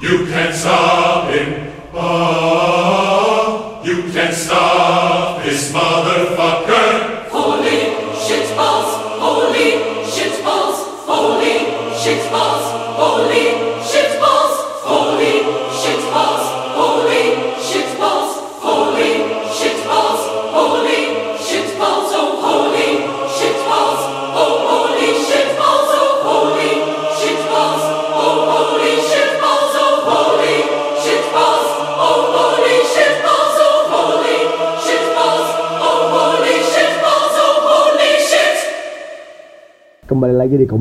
[0.00, 1.72] You can't stop him.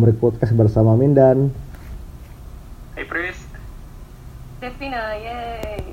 [0.08, 1.52] Komrik Podcast bersama Mindan.
[2.96, 3.36] Hey Pris,
[4.64, 5.84] Devina, yay.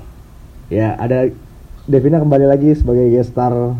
[0.71, 1.27] Ya, ada
[1.83, 3.75] Devina kembali lagi sebagai guest star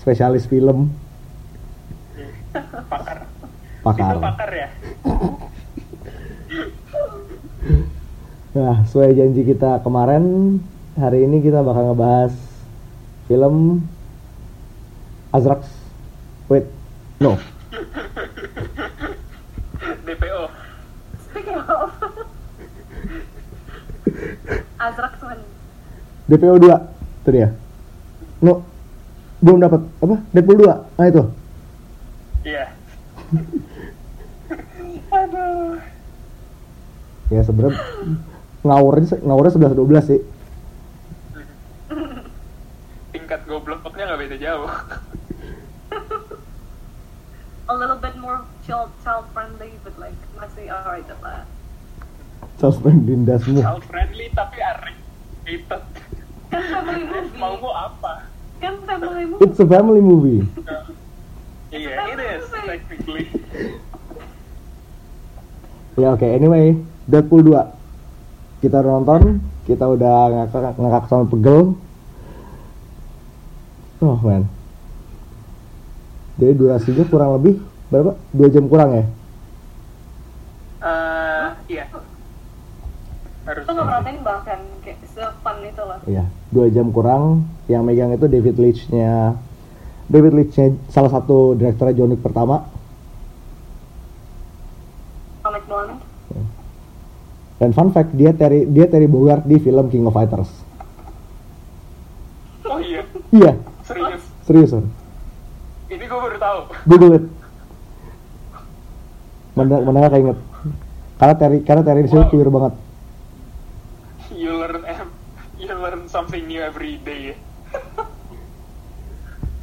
[0.00, 0.88] spesialis film
[2.88, 3.28] pakar.
[3.84, 4.16] pakar.
[4.16, 4.68] Itu pakar ya?
[8.56, 10.56] Nah, sesuai janji kita kemarin,
[10.96, 12.32] hari ini kita bakal ngebahas
[13.28, 13.84] film
[15.28, 15.68] Azrax.
[16.48, 16.64] Wait,
[17.20, 17.36] no.
[20.08, 20.48] DPO.
[21.28, 21.92] Speaking of
[24.78, 25.42] Azrak Swan.
[26.30, 26.70] DPO 2
[27.26, 27.50] itu dia.
[28.38, 28.62] No.
[29.42, 30.16] Belum dapat apa?
[30.30, 30.98] Deadpool 2.
[30.98, 31.22] Nah itu.
[32.46, 32.70] Iya.
[35.18, 35.78] Aduh.
[37.28, 37.82] Ya sebenarnya
[38.62, 40.20] ngawurnya ngawurnya 11 12 sih.
[43.14, 44.70] Tingkat gobloknya nggak beda jauh.
[47.68, 51.44] A little bit more child child friendly, but like masih alright lah.
[52.58, 53.62] Charles Dindasmu.
[53.62, 55.82] Child friendly tapi rated.
[56.50, 57.38] Kan family movie.
[57.38, 58.26] Mau mau apa?
[58.58, 59.42] Kan family movie.
[59.46, 60.42] It's a family movie.
[61.70, 63.26] Iya, it is technically.
[65.98, 66.78] Ya oke, anyway,
[67.10, 71.74] Deadpool 2 Kita udah nonton, kita udah ngakak, ngakak sama pegel
[73.98, 74.46] Oh man
[76.38, 77.58] Jadi durasinya kurang lebih
[77.90, 78.14] berapa?
[78.30, 79.04] 2 jam kurang ya?
[80.86, 81.84] Eh, iya.
[83.48, 83.64] Harus.
[83.64, 85.98] Lo nggak perasain bahkan kayak se-fun itu loh.
[86.04, 87.24] Iya, 2 jam kurang
[87.64, 89.36] Yang megang itu David Leitch-nya
[90.04, 92.68] David Leitch-nya salah satu direktur John Wick pertama
[95.38, 96.04] Atomic Blonde.
[97.58, 100.46] Dan fun fact, dia Terry, dia Terry Bogard di film King of Fighters
[102.62, 104.22] Oh iya, Iya, serius.
[104.44, 104.84] serius Son.
[105.88, 106.58] Ini gue baru tahu.
[106.84, 107.24] Google it.
[109.54, 110.38] Mana mana nggak inget.
[111.16, 112.30] Karena Terry karena Terry di sini Wow.
[112.30, 112.74] clear banget.
[114.30, 115.16] You learn em-
[115.56, 115.72] you
[116.08, 117.36] learn something new every day.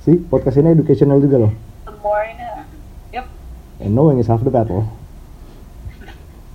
[0.05, 1.53] Sih, podcast ini educational juga loh.
[1.89, 2.69] The more in it.
[3.17, 3.25] Yep.
[3.81, 4.85] And knowing is half the battle.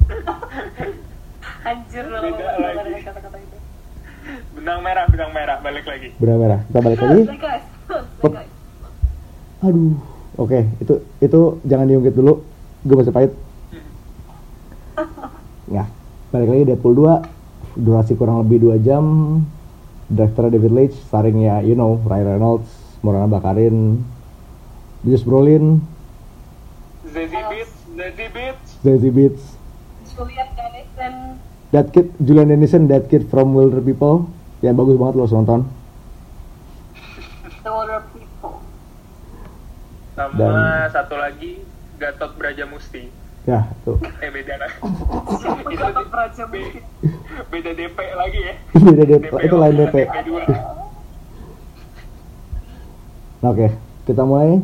[1.66, 3.02] Anjir lo Beda lagi.
[3.02, 3.58] kata-kata itu.
[4.54, 6.14] Benang merah, benang merah, balik lagi.
[6.22, 6.60] Benang merah.
[6.70, 7.22] Kita balik lagi.
[9.60, 9.92] Aduh.
[10.38, 12.46] Oke, itu itu jangan diungkit dulu.
[12.86, 13.32] Gue masih pahit.
[15.70, 15.86] Ya,
[16.34, 17.78] balik lagi Deadpool 2.
[17.78, 19.06] Durasi kurang lebih 2 jam.
[20.10, 22.66] Director David Leitch, starring ya, you know, Ryan Reynolds,
[23.00, 24.02] Morana Bakarin,
[25.00, 25.78] Bruce Brolin,
[27.06, 28.68] Zazie Beats, Zazie Beats.
[28.82, 29.42] Zazie Beetz,
[30.10, 31.14] Juliet Dennison.
[31.70, 34.26] That Kid, Julian Dennison, That Kid from Wilder People,
[34.60, 35.60] yang bagus banget lo harus nonton.
[37.62, 38.58] The Older People.
[40.18, 41.62] Sama Dan- satu lagi
[41.96, 43.19] Gatot Brajamusti.
[43.42, 43.96] Ya, tuh.
[44.20, 44.70] Eh beda lah.
[45.64, 46.82] Itu be- mungkin?
[47.48, 48.54] beda DP lagi ya.
[48.76, 49.94] Beda DP, itu lain DP.
[49.96, 50.30] DP2.
[53.40, 53.68] Nah, Oke,
[54.04, 54.60] kita mulai.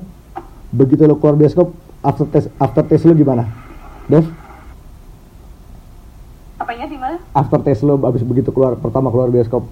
[0.69, 3.49] Begitu lo keluar bioskop, after test after test lo gimana?
[4.07, 4.29] Dev,
[6.57, 7.17] Apanya di mana?
[7.33, 9.65] after test lo abis begitu keluar pertama keluar bioskop.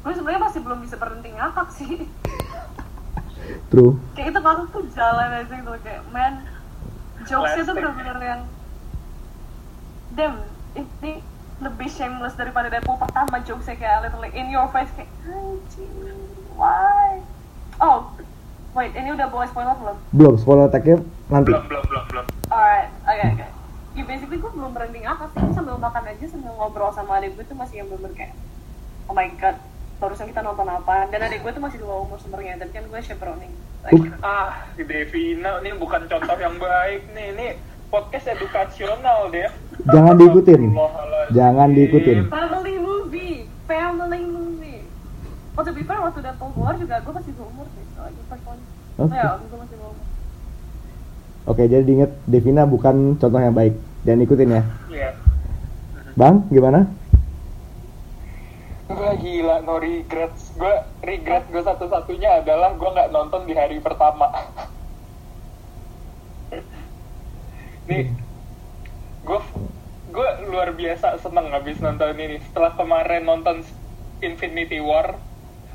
[0.00, 2.08] Gue sebenarnya masih belum bisa berhenti ngakak sih.
[3.66, 4.00] True.
[4.14, 6.32] kayak itu ngakak tuh jalan aja gitu kayak man
[7.24, 8.42] jokesnya tuh bener-bener yang
[10.14, 10.36] damn
[10.74, 11.12] ini
[11.62, 15.90] lebih shameless daripada Deadpool pertama jokesnya kayak literally in your face kayak anjing
[16.58, 17.22] why?
[17.82, 18.10] Oh
[18.74, 19.96] wait ini udah bawa spoiler belum?
[20.10, 20.98] Belum, spoiler tag-nya
[21.30, 21.50] nanti.
[21.54, 22.26] Belum, belum, belum, belum.
[22.50, 23.46] alright oke oke.
[23.94, 27.38] Ya basically gue belum berhenti ngakak sih Gue sambil makan aja sambil ngobrol sama adik
[27.38, 28.34] gue tuh masih yang bener kayak
[29.06, 29.54] oh my god
[30.02, 32.84] barusan kita nonton apa dan adik gue tuh masih di bawah umur sebenarnya dan kan
[32.86, 33.52] gue chaperoning
[33.86, 37.26] like, Ah, Devina, ini bukan contoh yang baik nih.
[37.36, 37.46] Ini
[37.92, 39.48] podcast edukasional deh.
[39.86, 40.62] Jangan diikutin.
[41.30, 42.18] Jangan diikutin.
[42.32, 44.80] family movie family movie
[45.56, 48.44] oh to be fair waktu Deadpool keluar juga gue masih berumur sih so you first
[48.98, 49.14] Oke.
[49.14, 50.06] ya gue masih berumur
[51.44, 54.62] Oke, jadi diinget Devina bukan contoh yang baik dan ikutin ya.
[54.88, 55.12] Iya.
[56.16, 56.88] Bang, gimana?
[58.84, 60.52] Gue gila no regrets.
[60.56, 64.28] Gue regret gue satu-satunya adalah gue nggak nonton di hari pertama.
[67.88, 68.12] Nih
[69.24, 69.40] gue
[70.14, 72.36] gue luar biasa seneng habis nonton ini.
[72.44, 73.64] Setelah kemarin nonton
[74.20, 75.16] Infinity War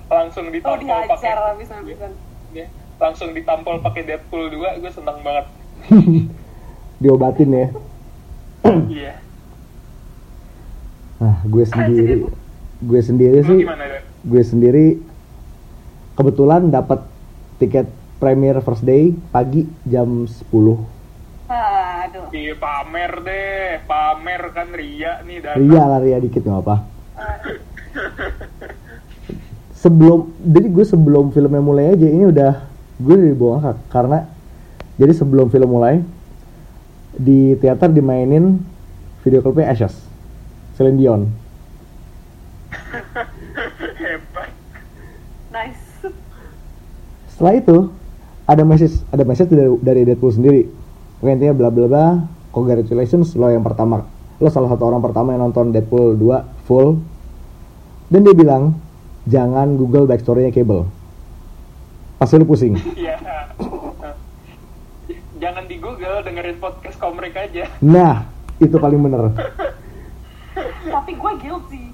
[0.09, 2.09] langsung Oh ditampol dihajar pakai
[2.49, 2.65] ya,
[2.97, 5.45] langsung ditampol pakai Deadpool 2 gue seneng banget.
[7.01, 7.67] Diobatin ya.
[8.89, 9.13] iya.
[11.19, 12.25] Nah, gue sendiri,
[12.79, 14.85] gue sendiri sih, gimana gue sendiri
[16.15, 17.03] kebetulan dapat
[17.59, 17.87] tiket
[18.19, 20.43] premier first day pagi jam 10.
[21.49, 22.27] Aduh.
[22.31, 26.75] Iya pamer deh pamer kan Ria nih dan Ria lah Ria dikit nggak apa.
[29.79, 32.67] Sebelum, jadi gue sebelum filmnya mulai aja ini udah
[32.99, 34.19] gue udah dibawa ngakak karena
[34.99, 36.03] jadi sebelum film mulai
[37.15, 38.59] di teater dimainin
[39.23, 39.95] video klipnya Ashes,
[40.75, 41.21] Celine Dion.
[44.01, 44.51] hebat
[45.49, 45.81] Nice.
[47.33, 47.77] Setelah itu
[48.45, 50.61] ada message ada message dari, dari Deadpool sendiri.
[51.25, 52.05] Intinya bla bla bla.
[52.53, 54.05] Congratulations lo yang pertama.
[54.37, 57.01] Lo salah satu orang pertama yang nonton Deadpool 2 full.
[58.13, 58.77] Dan dia bilang
[59.25, 60.85] jangan Google backstory-nya Cable.
[62.21, 62.77] Pasti lo pusing.
[62.97, 63.17] Iya.
[65.39, 67.63] Jangan di Google, dengerin podcast komrek aja.
[67.79, 68.27] Nah,
[68.59, 69.31] itu paling bener.
[70.93, 71.88] Tapi gue guilty.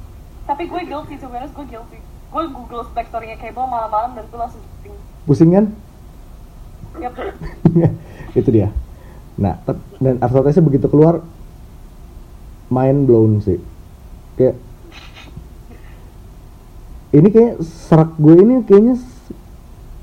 [0.45, 1.99] Tapi gue guilty, sebenarnya gue guilty.
[2.29, 4.95] Gue google backstory-nya Cable malam-malam dan gue langsung pusing.
[5.25, 5.65] Pusing kan?
[7.01, 7.13] Yap.
[8.39, 8.69] itu dia.
[9.35, 9.59] Nah,
[9.99, 11.25] dan advertise begitu keluar
[12.69, 13.59] mind blown sih.
[14.39, 14.55] Kayak
[17.15, 18.95] ini kayak serak gue ini kayaknya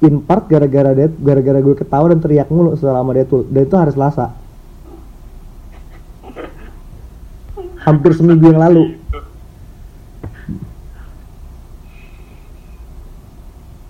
[0.03, 3.47] in part gara-gara Dead, gara-gara gue ketawa dan teriak mulu selama Deadpool.
[3.47, 4.35] Dan itu hari Selasa.
[7.83, 9.02] Hampir seminggu yang lalu.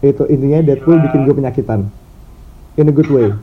[0.03, 1.07] Itu intinya Deadpool Gila.
[1.07, 1.87] bikin gue penyakitan.
[2.75, 3.31] In a good way.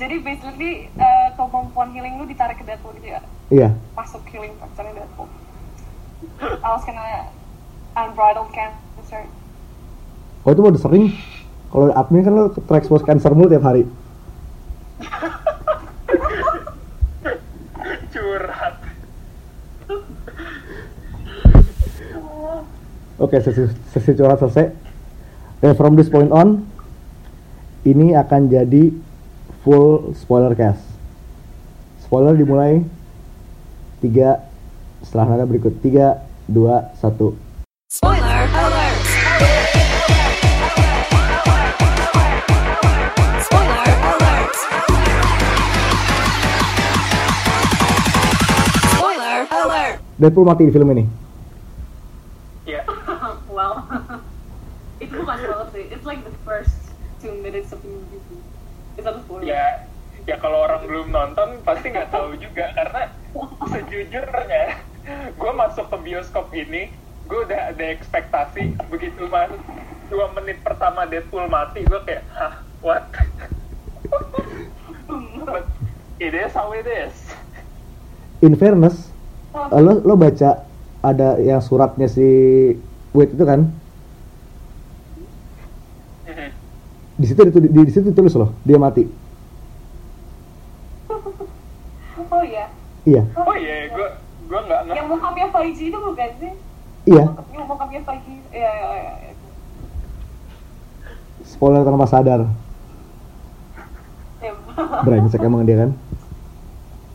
[0.00, 3.20] Jadi basically eh, kemampuan healing lu ditarik ke Deadpool gitu ya.
[3.52, 3.76] Iya.
[3.92, 5.28] Masuk healing factornya Deadpool.
[6.40, 7.28] I was kena
[7.92, 9.28] unbridled cancer.
[10.42, 11.12] Oh itu mah udah sering.
[11.68, 13.84] Kalau admin kan lo terekspos cancer mulu tiap hari.
[18.12, 18.61] Curhat.
[23.22, 24.74] Oke, sesi, sesi curhat selesai.
[25.62, 26.66] Dan from this point on,
[27.86, 28.90] ini akan jadi
[29.62, 30.82] full spoiler cast.
[32.02, 32.82] Spoiler dimulai
[34.02, 34.42] 3
[35.06, 36.18] setelah nada berikut 3,
[36.50, 36.66] 2,
[36.98, 37.38] 1.
[37.94, 39.06] Spoiler alert!
[43.46, 44.54] Spoiler alert!
[48.90, 49.96] Spoiler alert!
[50.18, 51.06] Deadpool mati di film ini.
[52.62, 52.78] Ya,
[53.50, 53.82] well,
[55.12, 55.36] itu bukan
[55.76, 55.84] sih.
[55.92, 56.72] It's like the first
[57.20, 58.20] two minutes of the movie.
[58.32, 58.40] sih.
[58.96, 59.44] It's not a spoiler.
[59.44, 59.84] ya,
[60.24, 63.12] ya kalau orang belum nonton pasti nggak tahu juga karena
[63.68, 64.64] sejujurnya
[65.36, 66.92] gue masuk ke bioskop ini
[67.28, 69.50] gue udah ada ekspektasi begitu mas
[70.12, 73.04] dua menit pertama Deadpool mati gue kayak hah what
[75.42, 75.66] But
[76.22, 77.14] it is how it is
[78.42, 79.10] In fairness,
[79.54, 80.66] lo, lo baca
[81.02, 82.26] ada yang suratnya si
[83.14, 83.70] Wade itu kan?
[87.22, 89.06] Di situ di, di, di situ ditulis loh, dia mati.
[92.32, 92.66] Oh iya.
[93.06, 94.08] Iya, oh iya gue
[94.46, 96.52] gue nggak ngerti Yang bokapnya Faiji itu bukan sih?
[97.06, 97.24] iya.
[97.54, 98.34] Yang bokapnya Faiji.
[98.50, 99.12] Iya, iya, iya.
[99.22, 99.32] iya.
[101.46, 102.40] Spoiler tanpa sadar.
[104.42, 104.52] Ya.
[105.06, 105.90] Brengsek emang dia kan.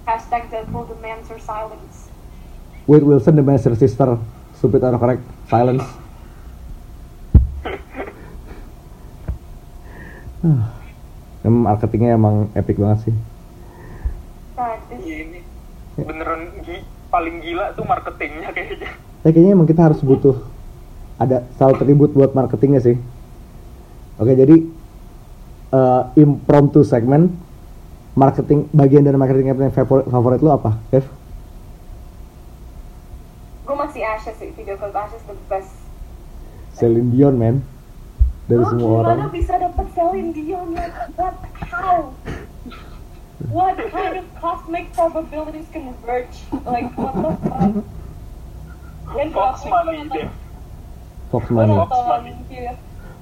[0.07, 2.07] Hashtag Deadpool demands her silence.
[2.87, 4.15] Wade Wilson, the Master Sister,
[4.55, 5.83] stupid autocorrect, silence.
[11.45, 13.15] Emang marketingnya emang epic banget sih.
[14.57, 15.05] Practice.
[15.05, 15.39] ini
[15.97, 18.89] beneran gi- paling gila tuh marketingnya kayaknya
[19.25, 20.37] Ya kayaknya emang kita harus butuh
[21.17, 22.97] ada selalu tribut buat marketingnya sih.
[24.17, 24.55] Oke jadi
[25.73, 27.33] eh, impromptu segmen
[28.17, 31.05] marketing bagian dari marketing yang favorit, favorit lu apa, Dev?
[33.61, 35.69] Gue masih Ashes sih, video klip Ashes the best.
[36.73, 37.61] Celine Dion man
[38.47, 39.29] dari Lo semua orang.
[39.29, 40.71] bisa dapet Celine Dion?
[40.71, 41.35] Like, what?
[41.67, 42.15] How?
[43.51, 46.35] What kind of cosmic probabilities converge?
[46.65, 47.85] Like, what the fuck?
[49.07, 50.27] Fox money deh
[51.31, 52.35] Fox Money, nonton Money.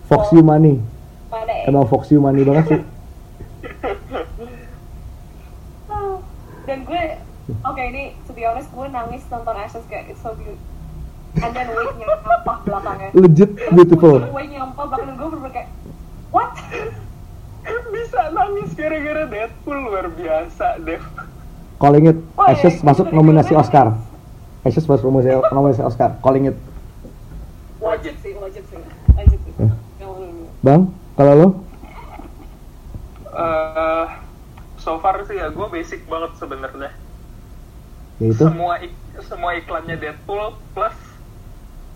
[0.05, 0.81] Fox You Money,
[1.65, 2.81] emang Fox You Money banget sih.
[6.65, 7.03] dan gue
[7.61, 10.57] oke ini to be honest gue nangis nonton Ashes kayak it's so good
[11.37, 14.17] and then Wade nyampah belakangnya Legit beautiful.
[14.29, 15.67] Wade nyampah belakang gue bener kayak
[16.29, 16.51] what
[17.93, 21.03] bisa nangis gara-gara Deadpool luar biasa Dev
[21.75, 22.17] Calling it.
[22.33, 23.59] Oh, iya, Ashes iya, masuk iya, nominasi iya.
[23.59, 23.87] Oscar.
[24.61, 26.15] Ashes masuk nominasi, nominasi Oscar.
[26.19, 26.57] Calling it.
[27.77, 28.79] wajib sih wajib sih
[29.11, 29.69] wajib sih Ya.
[30.01, 30.81] Lu- Bang,
[31.13, 31.47] kalau lo?
[33.27, 34.05] Eh,
[34.77, 36.89] so far sih ya gue basic banget sebenarnya
[38.17, 38.47] Yaitu?
[38.47, 40.95] semua ik- semua iklannya Deadpool plus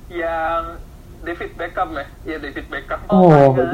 [0.09, 0.81] yang
[1.19, 3.71] David Beckham ya ya David Beckham Oh, my God.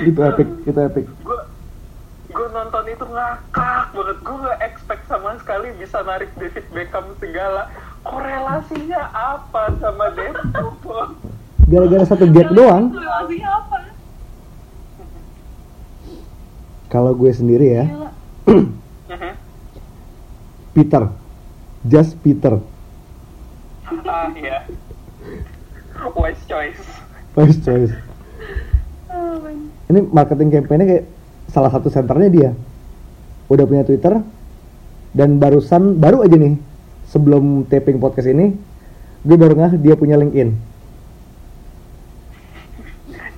[0.00, 1.06] Itu epic, itu epic.
[1.22, 1.38] gue
[2.28, 7.72] gue nonton itu ngakak banget gue nggak expect sama sekali bisa narik David Beckham segala
[8.02, 11.16] korelasinya apa sama Deadpool
[11.68, 12.88] Gara-gara satu gag doang.
[12.90, 13.76] Relasinya apa
[16.88, 17.84] Kalau gue sendiri ya.
[18.48, 19.32] Mhm.
[20.72, 21.12] Peter.
[21.84, 22.56] Just Peter.
[24.06, 24.58] Ah ya
[26.14, 26.98] wise choice
[27.38, 27.94] First choice.
[29.06, 29.38] Oh.
[29.86, 31.04] Ini marketing campaign-nya kayak
[31.54, 32.50] salah satu senternya dia.
[33.46, 34.18] Udah punya Twitter
[35.14, 36.58] dan barusan baru aja nih
[37.06, 38.58] sebelum taping podcast ini
[39.22, 40.66] gue baru ngeh dia punya LinkedIn.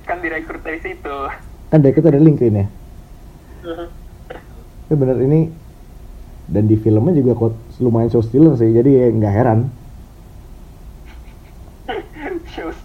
[0.01, 1.15] kan direkrut dari situ
[1.71, 2.65] Kan dari kita ada LinkedIn ya.
[4.89, 5.47] Ini bener ini
[6.49, 9.59] dan di filmnya juga kok lumayan show stealer sih jadi ya nggak heran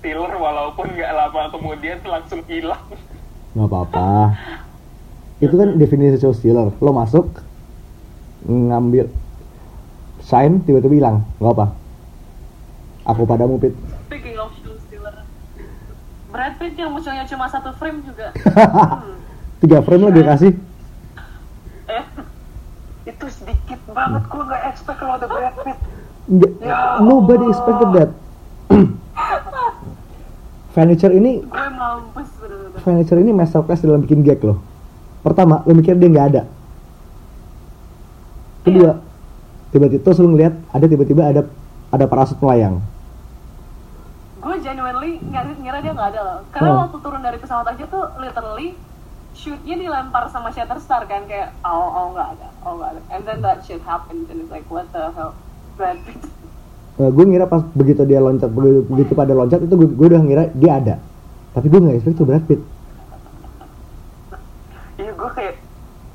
[0.07, 2.79] show stealer walaupun nggak lama kemudian langsung hilang.
[3.59, 4.39] Nggak apa-apa.
[5.43, 6.71] Itu kan definisi show stealer.
[6.79, 7.27] Lo masuk
[8.47, 9.11] ngambil
[10.23, 11.17] sign tiba-tiba hilang.
[11.43, 11.67] Nggak apa.
[13.11, 13.75] Aku padamu pit
[14.07, 15.27] Speaking of show stealer
[16.31, 18.31] Brad Pitt yang munculnya cuma satu frame juga.
[18.47, 19.19] Hmm.
[19.67, 20.53] tiga frame lagi kasih.
[21.91, 22.05] Eh
[23.11, 24.23] itu sedikit banget.
[24.31, 25.79] Gue nggak expect kalau ada Brad Pitt.
[26.31, 28.11] Nggak, Ya nobody expected that
[30.77, 31.41] furniture ini
[32.85, 34.61] furniture ini masterclass dalam bikin gag loh.
[35.25, 36.43] Pertama lo mikir dia nggak ada.
[38.61, 39.01] Kedua
[39.73, 41.43] tiba-tiba terus lo ngeliat ada tiba-tiba ada
[41.89, 42.85] ada parasut melayang.
[44.45, 46.39] Gue genuinely ngira, ngira dia nggak ada loh.
[46.53, 46.79] Karena Oh.
[46.85, 48.77] waktu turun dari pesawat aja tuh literally
[49.33, 53.01] shootnya dilempar sama Shatterstar kan kayak oh oh nggak ada oh nggak ada.
[53.17, 55.33] And then that shit happened and it's like what the hell?
[55.81, 56.21] Brad Pitt
[56.97, 60.23] gue Eh, ngira pas begitu dia loncat begitu, begitu pada loncat itu gue, gue udah
[60.25, 60.95] ngira dia ada.
[61.53, 62.61] Tapi gue nggak expect itu Brad Pitt.
[64.97, 65.61] Iya gue kayak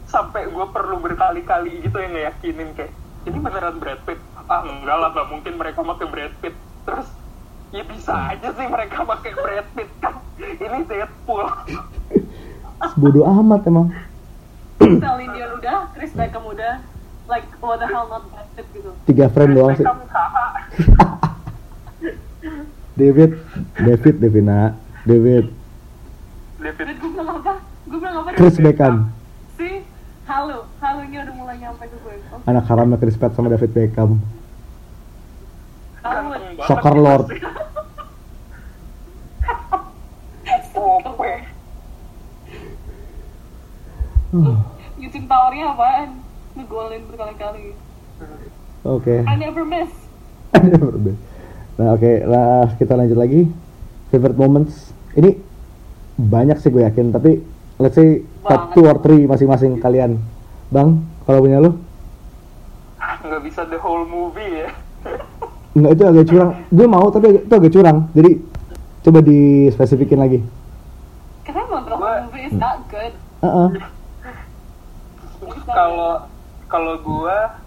[0.09, 2.93] sampai gue perlu berkali-kali gitu yang ngeyakinin kayak
[3.29, 4.17] ini beneran Brad Pitt?
[4.49, 6.57] Ah enggak lah nggak mungkin mereka pakai Brad Pitt.
[6.89, 7.07] Terus
[7.69, 10.17] ya bisa aja sih mereka pakai Brad Pitt kan?
[10.41, 11.45] Ini Deadpool.
[13.01, 13.93] Bodoh amat emang.
[14.81, 16.81] Celine Dion udah Chris Beckham udah
[17.29, 18.89] like what the hell not Brad Pitt gitu.
[19.05, 19.85] Tiga frame doang sih
[22.99, 23.31] David
[23.81, 25.49] David Devina David.
[26.61, 26.87] David.
[27.01, 27.57] Gue bilang apa?
[27.89, 29.09] Gue bilang apa Chris Beckham.
[29.57, 29.81] Sih
[30.29, 34.21] halo halonya udah mulai nyampe ke gue oh, anak haramnya Chris Pratt sama David Beckham.
[36.01, 37.29] Banget Soccer Lord.
[45.01, 46.23] YouTube powernya apaan?
[46.55, 47.75] Ngegolin berkali-kali.
[48.87, 49.27] Oke.
[49.27, 49.91] I never miss.
[51.79, 53.47] Nah oke, lah kita lanjut lagi.
[54.09, 54.91] Favorite moments.
[55.15, 55.33] Ini
[56.15, 57.41] banyak sih gue yakin, tapi
[57.77, 58.85] let's say top Banget.
[58.85, 60.19] 2 or 3 masing-masing kalian.
[60.69, 61.79] Bang, kalau punya lu?
[62.95, 64.69] Ah, nggak bisa the whole movie ya
[65.75, 66.51] Enggak itu agak curang.
[66.69, 67.97] Gue mau tapi itu agak curang.
[68.11, 68.31] Jadi
[69.01, 70.39] coba dispesifikin lagi.
[71.41, 73.09] karena emang the whole movie is not good
[73.41, 73.69] Heeh.
[75.65, 76.29] kalau
[76.69, 77.57] kalau gua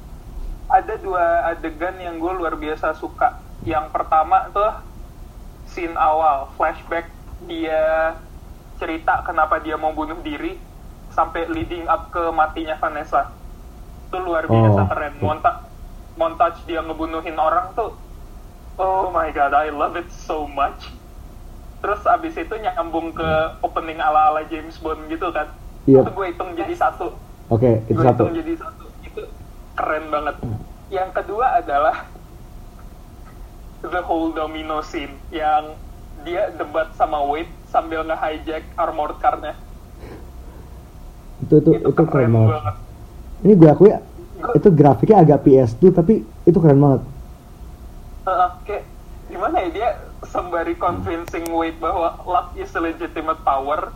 [0.75, 3.39] ada dua adegan yang gue luar biasa suka.
[3.63, 4.75] Yang pertama tuh
[5.71, 7.07] scene awal flashback
[7.47, 8.15] dia
[8.83, 10.59] cerita kenapa dia mau bunuh diri
[11.15, 13.31] sampai leading up ke matinya Vanessa.
[14.11, 14.89] Itu luar biasa Oh.
[14.91, 15.15] keren.
[15.23, 15.51] Monta
[16.19, 17.95] montage dia ngebunuhin orang tuh
[18.79, 20.91] oh my god I love it so much.
[21.79, 23.31] Terus abis itu nyambung ke
[23.63, 25.55] opening ala ala James Bond gitu kan.
[25.85, 26.01] Iya.
[26.01, 27.13] itu gue hitung jadi satu.
[27.53, 28.25] Oke, itu gue satu.
[28.25, 28.73] hitung jadi satu.
[28.81, 28.84] itu
[29.75, 30.37] keren banget
[30.91, 32.07] yang kedua adalah
[33.83, 35.75] the whole domino scene yang
[36.25, 39.53] dia debat sama Wade sambil nge-hijack armored car-nya
[41.45, 42.51] Itu itu itu, itu keren banget.
[42.57, 42.77] banget
[43.45, 43.91] Ini gue akui
[44.57, 47.03] itu grafiknya agak PS2 tapi itu keren banget.
[48.25, 48.85] Heeh, kayak
[49.29, 49.89] gimana ya dia
[50.25, 53.93] sembari convincing Wade bahwa luck is a legitimate power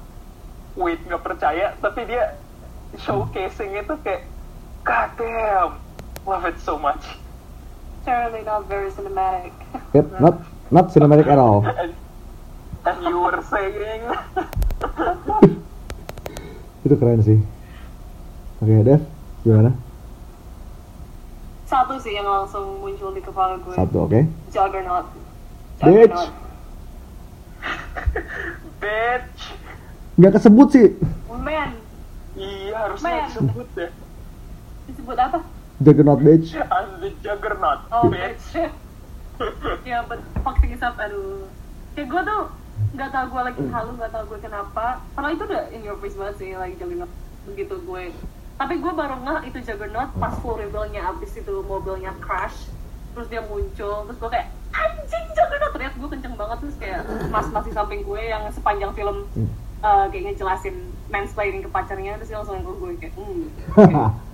[0.77, 2.37] Wade nggak percaya tapi dia
[3.01, 4.29] showcasing itu kayak
[4.89, 5.77] God damn,
[6.25, 7.05] love it so much.
[8.09, 9.53] Certainly not very cinematic.
[9.93, 10.41] Yep, not
[10.73, 11.61] not cinematic at all.
[11.83, 11.93] And,
[12.89, 14.01] and you were saying,
[16.89, 17.37] Itu keren sih.
[18.65, 19.05] Oke, Dev,
[19.45, 19.77] gimana?
[21.69, 23.77] Satu sih yang langsung muncul di kepala gue.
[23.77, 24.25] Satu, oke.
[24.49, 25.05] Juggernaut.
[25.85, 25.85] Bitch.
[25.85, 26.33] Juggernaut.
[28.81, 29.41] bitch.
[30.17, 30.97] Nggak kesebut sih.
[31.29, 31.77] Man,
[32.41, 33.27] Iya harusnya Man.
[33.29, 33.89] disebut ya.
[34.89, 35.39] Disebut apa?
[35.79, 36.57] Juggernaut bitch.
[36.75, 38.43] I'm the juggernaut, Oh, bitch.
[39.85, 41.47] ya, but fuck things up, aduh.
[41.95, 42.41] Kayak gue tuh
[42.89, 44.87] nggak tau gue lagi halu, nggak tau gue kenapa.
[45.13, 47.11] Padahal itu udah in your face banget sih, lagi Juggernaut.
[47.45, 48.05] Begitu gue.
[48.59, 52.67] Tapi gue baru ngeh itu Juggernaut pas full reveal-nya abis itu mobilnya crash.
[53.15, 55.71] Terus dia muncul, terus gue kayak anjing Juggernaut.
[55.71, 59.31] Ternyata gue kenceng banget terus kayak mas-mas di samping gue yang sepanjang film
[59.79, 60.75] eh, kayak ngejelasin
[61.09, 63.55] mansplaining ke pacarnya terus dia langsung ke gue kayak hmm bitch.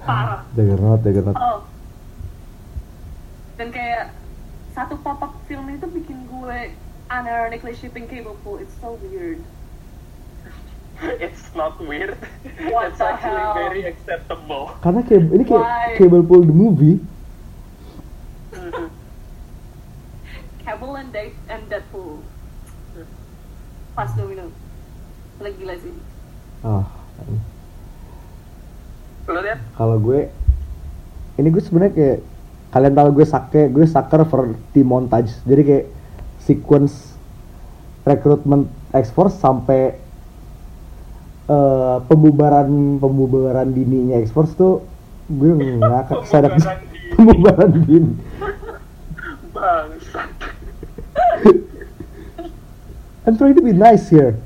[0.00, 0.40] Parah.
[0.56, 1.36] Juggernaut, Juggernaut.
[1.36, 1.60] Oh.
[3.58, 4.14] Dan kayak
[4.72, 6.70] satu pop-up film itu bikin gue
[7.10, 8.62] unironically shipping Cable Pool.
[8.62, 9.42] It's so weird.
[10.98, 12.18] It's not weird.
[12.74, 13.54] What It's the actually hell?
[13.54, 14.74] very acceptable.
[14.82, 15.94] Karena kayak ini kayak Why?
[15.94, 16.98] Cable Pull the movie.
[20.64, 22.18] Cable and Date and Deadpool.
[23.94, 24.50] Pas domino.
[25.38, 25.92] Lagi gila sih.
[26.60, 26.84] Ah,
[29.28, 29.60] Lo lihat?
[29.76, 30.32] kalau gue
[31.36, 32.18] ini gue sebenarnya kayak
[32.68, 34.42] kalian tahu gue sake gue sucker for
[34.72, 35.86] the montage jadi kayak
[36.40, 37.12] sequence
[38.02, 40.00] rekrutmen X-Force sampai
[41.46, 42.66] eh, pembubaran
[42.96, 44.80] pembubaran dininya X-Force tuh
[45.28, 46.56] gue ngakak sadar
[47.14, 48.16] Pembubaran dini
[49.52, 50.28] Bangsat.
[53.28, 54.40] I'm trying to be nice here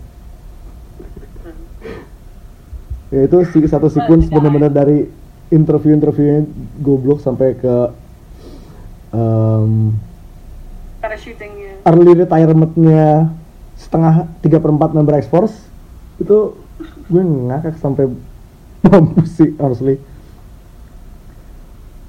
[3.12, 5.04] ya itu si satu sequence bener-bener dari
[5.52, 6.48] interview-interviewnya
[6.80, 7.74] goblok sampai ke
[11.04, 11.84] Parachutingnya.
[11.84, 13.28] early retirement-nya
[13.76, 15.52] setengah tiga per empat member X-Force
[16.16, 16.56] itu
[17.12, 18.08] gue ngakak sampai
[18.88, 20.00] mampus sih honestly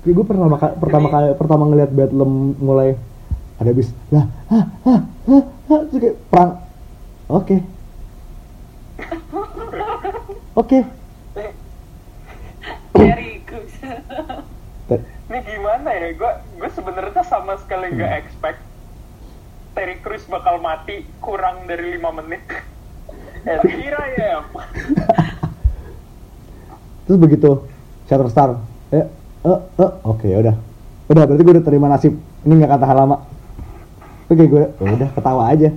[0.03, 2.95] Kayak gue pertama kali pertama kali pertama ngelihat Bedlam mulai
[3.59, 5.01] ada bis lah hah hah
[5.91, 6.51] terus kayak perang
[7.27, 7.57] oke
[10.53, 10.79] oke
[12.93, 13.67] Very good.
[14.85, 16.13] Te- Ini gimana ya?
[16.13, 18.21] Gue gue sebenarnya sama sekali nggak Hmm.
[18.21, 18.59] expect
[19.73, 22.39] Terry Crews bakal mati kurang dari lima menit.
[23.43, 24.45] Here I am.
[27.03, 27.67] terus begitu
[28.05, 28.55] Shatterstar
[28.89, 29.03] eh
[29.41, 30.55] eh eh oke ya udah
[31.09, 33.17] udah berarti gue udah terima nasib ini nggak kata lama
[34.25, 35.69] oke gue ya udah ketawa aja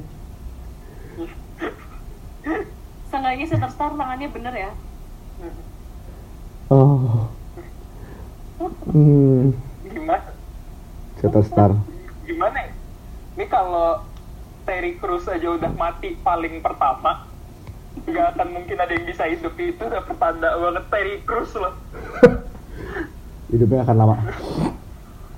[3.46, 4.70] Seenggaknya Star tangannya bener ya.
[6.66, 7.30] oh
[8.88, 9.52] hmm
[9.86, 10.22] Gimana?
[11.16, 11.70] Shatterstar
[12.22, 12.56] Gimana?
[12.58, 12.70] ya?
[13.36, 14.02] Ini kalau
[14.62, 17.22] Terry Crews aja udah mati paling pertama,
[18.02, 21.72] nggak akan mungkin ada yang bisa hidup itu udah pertanda banget Terry Crews loh.
[23.46, 24.14] hidupnya akan lama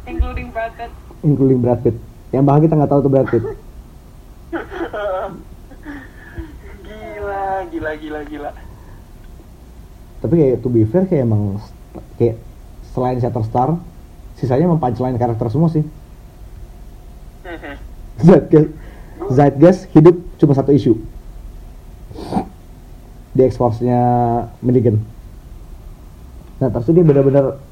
[0.07, 0.91] Including Brad Pitt.
[1.21, 1.95] including Brad Pitt
[2.31, 3.45] yang bahkan kita nggak tahu tuh Brad Pitt
[7.59, 8.51] Gila, gila, gila,
[10.19, 11.63] tapi kayak to be fair kayak emang
[12.19, 12.39] kayak
[12.91, 13.79] selain Shatterstar
[14.39, 15.87] sisanya emang punchline karakter semua sih.
[18.19, 18.71] Zeitgeist,
[19.31, 20.99] Zeitgeist hidup cuma satu isu.
[23.35, 24.01] Di X-Force-nya
[24.63, 24.99] Milligan
[26.59, 27.63] nah terus dia benar-benar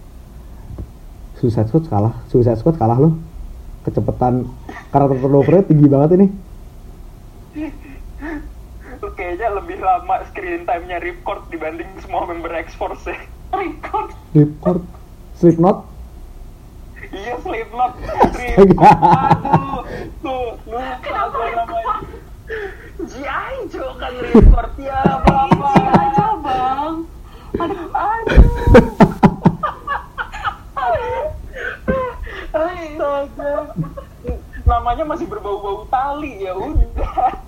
[1.42, 2.14] Suicide Squad kalah.
[2.30, 3.18] Suicide Squad kalah loh.
[3.82, 4.46] Kecepatan
[4.94, 6.26] karakter turnovernya tinggi banget ini
[9.16, 13.18] kayaknya lebih lama screen time-nya Ripcord dibanding semua member X-Force ya.
[13.56, 14.12] Record.
[14.36, 14.84] Ripcord
[15.40, 15.88] Slipknot
[17.06, 17.92] Iya, Slipknot.
[18.36, 18.98] Ripcord.
[19.00, 19.80] Aduh,
[20.20, 21.96] tuh, lupa gue namanya.
[23.06, 23.54] G.I.
[23.72, 25.80] Joe kan Ripcord ya, Bapak.
[25.96, 26.94] aja bang.
[27.56, 27.86] Aduh,
[32.56, 33.76] Astaga.
[34.66, 37.38] Namanya masih berbau-bau tali ya udah.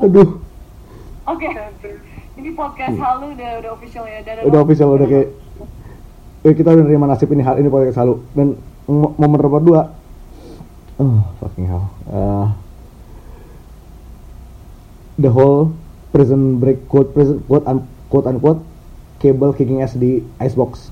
[0.00, 0.28] Aduh,
[1.26, 1.48] Oke.
[2.34, 4.18] Ini podcast halu udah udah official ya.
[4.24, 5.28] Dan udah official udah kayak
[6.42, 8.56] eh, kita udah nerima nasib ini hal ini podcast selalu dan
[8.88, 9.82] mo- momen nomor dua
[10.96, 12.46] oh fucking hell Eh,
[15.18, 15.76] the whole
[16.10, 18.60] prison break quote prison quote un, quote unquote
[19.18, 20.88] cable kicking ass di icebox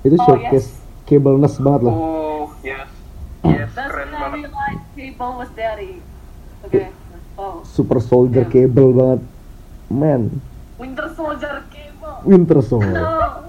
[0.00, 0.78] itu Oh, showcase yes.
[1.04, 2.86] cable-ness banget loh Oh, yes.
[3.48, 5.92] Yes That's keren when I banget realized Cable was daddy.
[6.64, 6.86] Okay.
[7.36, 7.60] Oh.
[7.62, 8.52] super soldier Yeah.
[8.66, 9.20] cable banget
[9.86, 10.40] man
[10.76, 12.16] Winter Soldier Cable.
[12.24, 13.44] winter soldier No.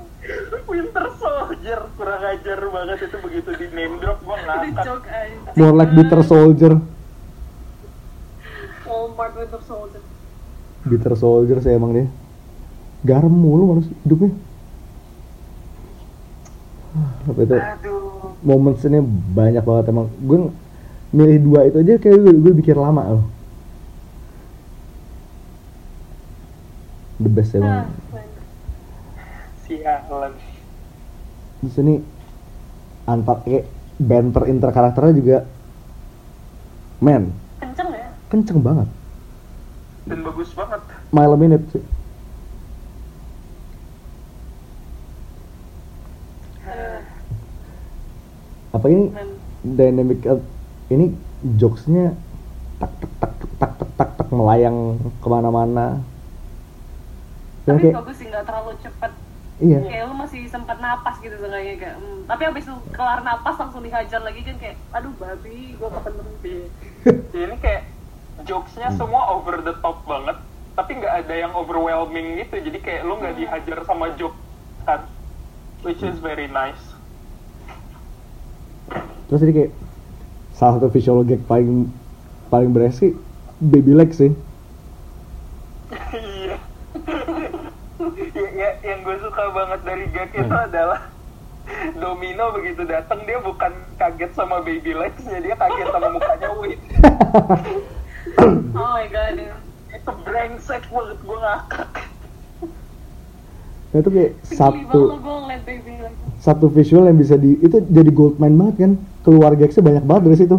[0.67, 4.99] Winter Soldier kurang ajar banget itu begitu di name drop gua aja.
[5.55, 6.73] more like bitter soldier
[8.83, 10.03] Walmart Winter Soldier.
[10.83, 12.07] bitter soldier sih emang dia
[13.03, 14.31] garam mulu manusia hidupnya
[17.37, 18.33] itu aduh.
[18.41, 18.99] moments ini
[19.33, 20.07] banyak banget emang.
[20.23, 20.49] Gue
[21.13, 23.25] milih dua itu aja kayak gue, gue pikir lama loh.
[27.17, 27.89] The best Ah, emang
[29.67, 30.33] sialan
[31.57, 31.93] di sini
[33.09, 33.65] antar kayak
[33.97, 35.37] banter inter karakternya juga
[37.01, 38.07] man kenceng ya?
[38.29, 38.87] kenceng banget.
[40.07, 40.81] Dan bagus banget.
[41.11, 41.83] Mile a minute sih
[48.77, 49.05] apa ini?
[49.65, 50.39] Dynamic uh,
[50.93, 51.11] ini
[51.57, 52.13] jokesnya
[52.77, 55.99] tak tak tak tak tak tak tak, tak melayang ke mana-mana.
[57.65, 59.11] Tapi kayak bagus sih nggak terlalu cepet.
[59.57, 59.79] iya.
[59.81, 61.95] Kayak lu masih sempat napas gitu seenggaknya kayak.
[61.97, 62.21] hmm.
[62.29, 65.89] Tapi abis lu kelar napas langsung dihajar lagi kan kayak, aduh babi, gua.
[67.33, 67.83] Ya, ini kayak
[68.45, 70.37] jokesnya semua over the top banget
[70.77, 72.61] tapi nggak ada yang overwhelming gitu.
[72.69, 74.37] Jadi kayak lu nggak dihajar sama joke
[74.85, 75.09] kan?
[75.81, 76.86] Which is very nice
[79.27, 79.71] terus ini kayak
[80.55, 81.91] salah satu visual gag paling
[82.47, 83.11] paling beresi
[83.59, 84.31] baby leg sih
[86.15, 86.55] iya
[88.37, 91.11] ya, ya, yang gue suka banget dari gag itu adalah
[91.99, 96.79] Domino begitu datang dia bukan kaget sama baby legsnya dia kaget sama mukanya Wit
[98.77, 99.39] Oh my god.
[99.87, 101.91] itu brengsek banget gue ngakak
[103.91, 104.31] nah, itu kayak
[104.91, 106.26] lo gue ngeliat baby lagi.
[106.47, 108.91] Satu visual yang bisa di itu jadi gold mine banget kan.
[109.27, 110.57] Keluar gagsnya banyak banget dari situ.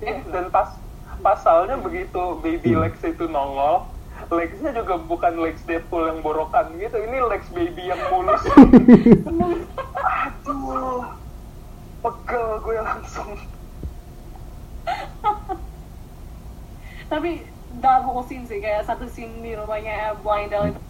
[0.00, 0.72] Eh, dan pas
[1.20, 3.84] pasalnya begitu baby legs itu nongol
[4.32, 8.42] legsnya juga bukan legs Deadpool yang borokan gitu ini legs baby yang mulus.
[10.48, 11.04] Aduh
[12.06, 13.30] pegel gue langsung.
[17.06, 17.30] Tapi
[17.82, 20.80] that whole scene sih kayak satu scene di rumahnya Blindel itu.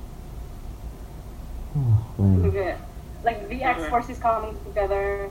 [1.77, 2.81] Oh, kayak
[3.27, 5.27] like the X forces coming together.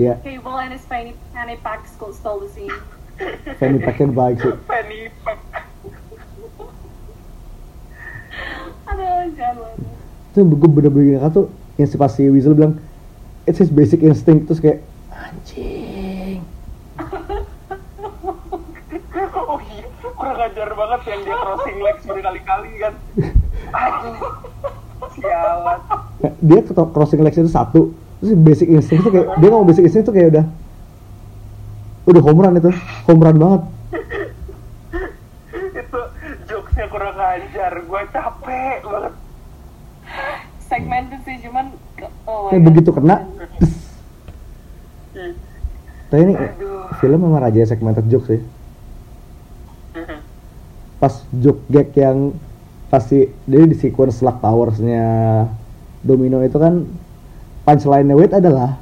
[0.00, 2.72] ya Cable and his fanny fanny pack stole, stole the scene.
[3.62, 5.38] Fanny Pack-nya baik sih penny pack.
[8.90, 9.76] Aduh, jangan.
[10.34, 11.46] itu gue bener-bener gak tuh
[11.78, 12.82] yang si pas si Weasel bilang
[13.46, 14.50] it's his basic instinct.
[14.50, 14.82] Terus kayak
[15.14, 16.42] anjing.
[19.34, 19.86] Oh iya.
[20.02, 22.94] Kurang ajar banget yang dia crossing legs berkali-kali kan.
[23.70, 24.18] Aduh
[25.14, 25.80] sialan
[26.44, 26.60] dia
[26.92, 27.96] crossing legs itu satu.
[28.20, 30.44] Terus basic instinct itu kayak dia ngomong basic instinct itu kayak udah
[32.04, 32.70] udah home run itu
[33.08, 33.62] home run banget.
[35.72, 36.00] Itu
[36.52, 39.14] jokesnya kurang ajar gue capek banget.
[40.68, 41.72] Segmented sih cuman
[42.28, 43.24] oh kayak begitu kena
[45.14, 45.30] Ih,
[46.10, 46.90] tapi ini Aduh.
[46.98, 48.42] film memang raja segmented joke sih.
[51.00, 52.34] Pas joke gag yang
[52.90, 55.06] pasti dia di sequence Slug Towers-nya
[56.04, 56.84] Domino itu kan
[57.64, 58.76] punchline-nya Wade adalah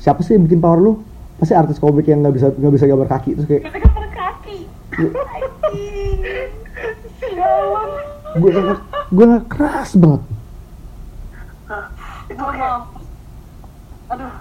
[0.00, 0.92] siapa sih yang bikin power lu?
[1.36, 4.58] Pasti artis komik yang nggak bisa nggak bisa gambar kaki terus kayak pada kaki.
[7.20, 7.88] Sialan.
[8.32, 8.80] gue nggak
[9.12, 10.22] gue nggak keras banget.
[12.32, 12.80] itu kayak.
[14.12, 14.32] Aduh,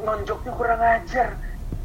[0.00, 1.28] nonjoknya kurang ajar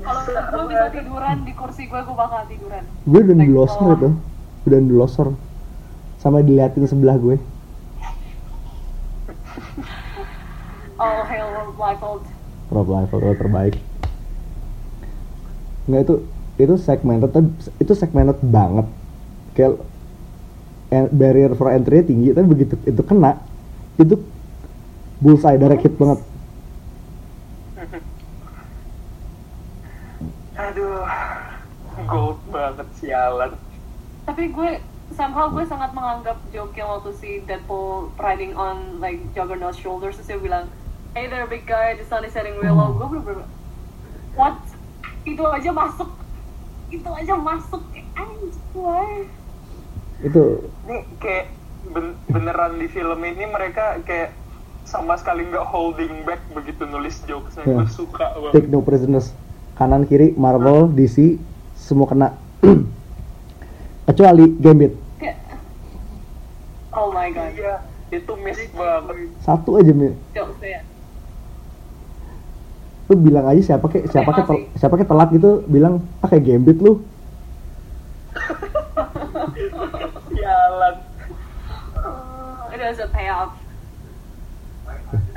[0.06, 2.84] kalau gue bisa tiduran di kursi gue, gue bakal tiduran.
[3.08, 4.10] Gue udah di loser itu,
[4.68, 5.28] udah di loser.
[6.20, 7.38] Sama diliatin sebelah gue.
[10.96, 12.24] All hail Rob Liefeld.
[12.72, 13.76] Rob Liefeld terbaik.
[15.86, 16.16] Nggak itu
[16.56, 18.88] itu segmented tapi- itu segmented banget.
[19.54, 19.84] Kayak
[21.12, 23.42] barrier for entry tinggi tapi begitu itu kena
[24.00, 24.16] itu
[25.20, 26.20] bullseye direct hit banget.
[30.56, 31.04] aduh
[32.08, 33.52] gold banget sialan
[34.24, 34.80] Tapi gue
[35.12, 40.26] somehow gue sangat menganggap joke yang waktu si Deadpool riding on like Juggernaut's shoulders terus
[40.26, 40.66] dia bilang,
[41.16, 42.92] Hey there big guy, the sun is setting real low.
[42.92, 43.48] Gue bener-bener,
[44.36, 44.60] what?
[45.24, 46.12] Itu aja masuk,
[46.92, 47.80] itu aja masuk.
[47.90, 49.24] Kayak, Anjir, why?
[50.20, 50.44] Itu
[50.84, 51.56] ini kayak
[51.88, 54.36] ben- beneran di film ini mereka kayak
[54.84, 57.80] sama sekali nggak holding back begitu nulis jokesnya Ya.
[57.80, 59.32] gue suka take banget no prisoners.
[59.76, 61.40] Kanan kiri Marvel, DC
[61.74, 62.36] semua kena.
[64.06, 64.94] Kecuali Gambit.
[65.16, 65.40] Kayak,
[66.92, 67.76] oh my god, iya
[68.12, 70.12] itu miss banget Satu aja Mi.
[70.36, 70.84] jokes ya.
[73.06, 76.46] Lu bilang aja siapa kayak siapa kayak tel- siapa kayak telat gitu bilang ah kayak
[76.46, 77.06] gambit lu.
[80.34, 80.96] Sialan.
[81.96, 83.54] Uh, it was a payoff.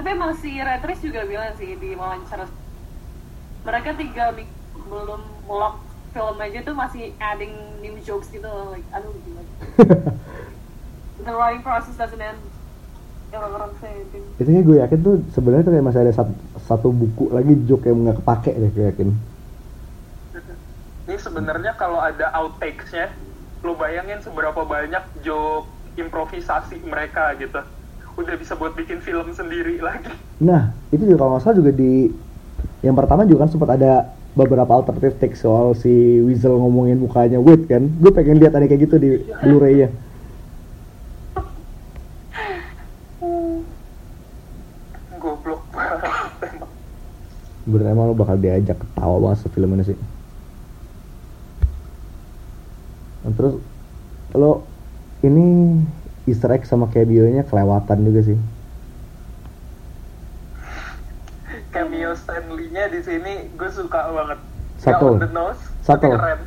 [0.00, 2.48] Tapi emang si Retris juga bilang sih di wawancara.
[3.68, 4.32] Mereka tiga
[4.88, 5.76] belum lock
[6.16, 7.52] film aja tuh masih adding
[7.84, 8.48] new jokes gitu.
[8.72, 9.42] Like aduh gila.
[11.28, 12.40] The writing process doesn't end
[14.38, 16.32] itu gue yakin tuh sebenarnya tuh kayak masih ada satu,
[16.64, 19.08] satu buku lagi joke yang nggak kepake deh gue yakin.
[21.08, 23.08] Ini sebenarnya kalau ada outtakes-nya,
[23.64, 25.66] lu bayangin seberapa banyak joke
[25.98, 27.60] improvisasi mereka gitu.
[28.14, 30.12] Udah bisa buat bikin film sendiri lagi.
[30.38, 32.14] nah itu juga kalau nggak salah juga di
[32.86, 37.66] yang pertama juga kan sempat ada beberapa alternative take soal si Weasel ngomongin mukanya Wade
[37.66, 37.90] kan?
[37.98, 39.88] Gue pengen lihat ada kayak gitu di Blu-ray nya
[45.18, 46.06] Goblok banget.
[46.46, 46.70] emang.
[47.68, 49.98] Bener emang lo bakal diajak ketawa banget sefilm ini sih.
[53.22, 53.60] Nah, terus
[54.32, 54.64] lo
[55.20, 55.76] ini
[56.24, 58.38] Easter egg sama cameo-nya kelewatan juga sih.
[61.68, 64.40] Cameo Stanley-nya di sini gue suka banget.
[64.78, 66.40] The nose, tapi keren.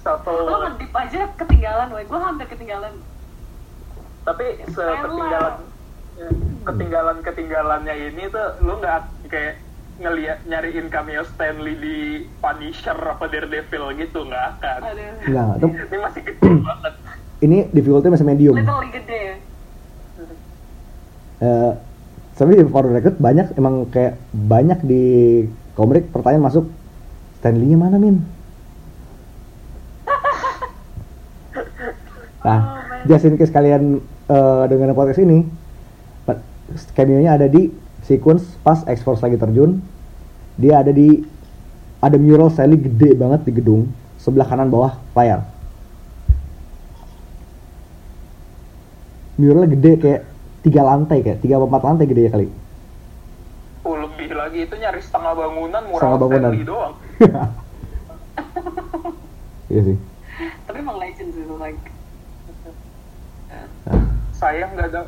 [0.00, 0.36] Subtle.
[0.40, 0.80] Lo banget.
[0.80, 2.94] ngedip aja ketinggalan woy gue hampir ketinggalan.
[4.24, 5.54] Tapi seketinggalan
[6.64, 9.63] ketinggalan ketinggalannya ini tuh lu nggak kayak
[9.96, 11.96] ngeliat nyariin cameo Stanley di
[12.36, 14.80] Punisher apa Daredevil gitu nggak akan.
[15.22, 16.94] Enggak, tuh Ini masih kecil banget.
[17.40, 18.54] ini difficulty masih medium.
[18.54, 19.36] literally gede ya
[21.36, 21.72] Eh,
[22.32, 25.04] tapi di for record banyak emang kayak banyak di
[25.72, 26.64] komik pertanyaan masuk
[27.36, 28.22] Stanley-nya mana min?
[32.42, 32.60] Nah,
[33.04, 35.44] just in case kalian eh, dengan podcast ini,
[36.92, 37.68] cameo-nya ada di
[38.04, 39.80] sequence pas X-Force lagi terjun.
[40.60, 41.24] Dia ada di
[41.98, 43.88] ada mural Stanley gede banget di gedung
[44.20, 45.48] sebelah kanan bawah layar.
[49.34, 50.22] Muralnya gede kayak
[50.62, 52.48] tiga lantai kayak tiga empat lantai gede ya kali.
[53.84, 56.50] Oh, lebih lagi itu nyari setengah bangunan mural Setengah bangunan.
[56.62, 56.94] Doang.
[59.64, 59.96] Iya sih.
[60.68, 61.80] tapi emang legend sih itu like
[64.36, 65.02] Sayang nggak ada.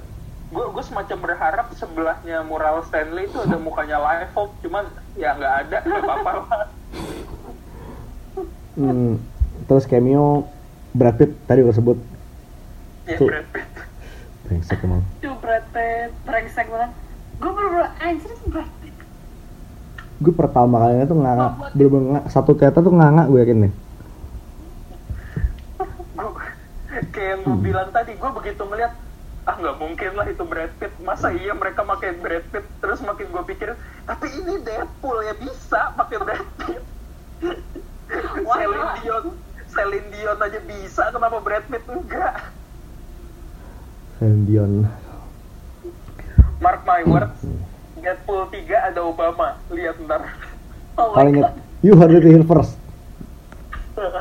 [0.57, 5.55] Gue gue semacam berharap sebelahnya mural Stanley itu ada mukanya Live Hope, cuman ya nggak
[5.63, 6.69] ada, nggak apa-apa lah.
[8.73, 9.21] Hmm,
[9.65, 10.49] terus cameo
[10.91, 12.01] Brad Pitt tadi gue sebut
[13.05, 13.29] Ya, Tuh.
[13.29, 13.69] Brad Pitt.
[14.43, 15.05] brengsek emang.
[15.19, 16.91] Duh, Brad Pitt, brengsek banget.
[17.37, 18.97] Gue bener-bener anjir itu Brad Pitt.
[20.17, 23.73] Gue pertama kalinya tuh nganga, bener-bener nganga- satu teater tuh nganga gue yakin nih.
[26.15, 26.33] Gua,
[27.07, 28.93] kayak yang gue bilang tadi, gue begitu ngeliat,
[29.47, 30.91] ah nggak mungkin lah itu Brad Pitt.
[31.07, 32.67] Masa iya mereka pakai Brad Pitt?
[32.83, 36.83] Terus makin gue pikir, tapi ini Deadpool ya bisa pakai Brad Pitt.
[38.47, 38.99] Celine not?
[39.03, 39.25] Dion,
[39.71, 42.51] Celine Dion aja bisa, kenapa Brad Pitt enggak?
[44.19, 44.73] Celine Dion.
[46.59, 47.39] Mark my words,
[48.03, 49.55] Deadpool 3 ada Obama.
[49.71, 50.27] Lihat ntar.
[50.97, 51.53] Oh my god.
[51.85, 52.81] you heard it here first.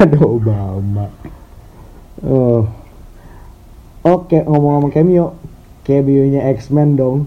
[0.00, 1.12] Ada Obama.
[2.22, 2.70] Oh.
[4.02, 5.34] Oke, ngomong-ngomong cameo,
[5.82, 7.26] cameo-nya X-Men dong.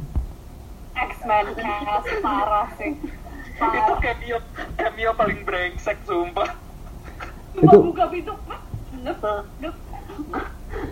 [0.95, 2.95] X-Men cast parah sih.
[2.95, 3.99] itu Parah.
[3.99, 4.38] cameo,
[4.75, 6.51] cameo paling brengsek sumpah.
[7.55, 8.34] Cuma Itu- buka pintu.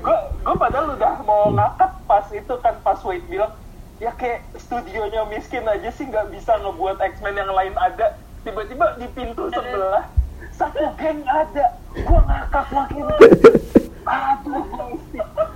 [0.03, 3.51] Gue gue padahal udah mau ngakak pas itu kan pas Wade bilang
[3.99, 9.07] ya kayak studionya miskin aja sih nggak bisa ngebuat X-Men yang lain ada tiba-tiba di
[9.11, 10.07] pintu sebelah
[10.51, 13.05] satu geng ada gue ngakak makin
[14.13, 14.93] aduh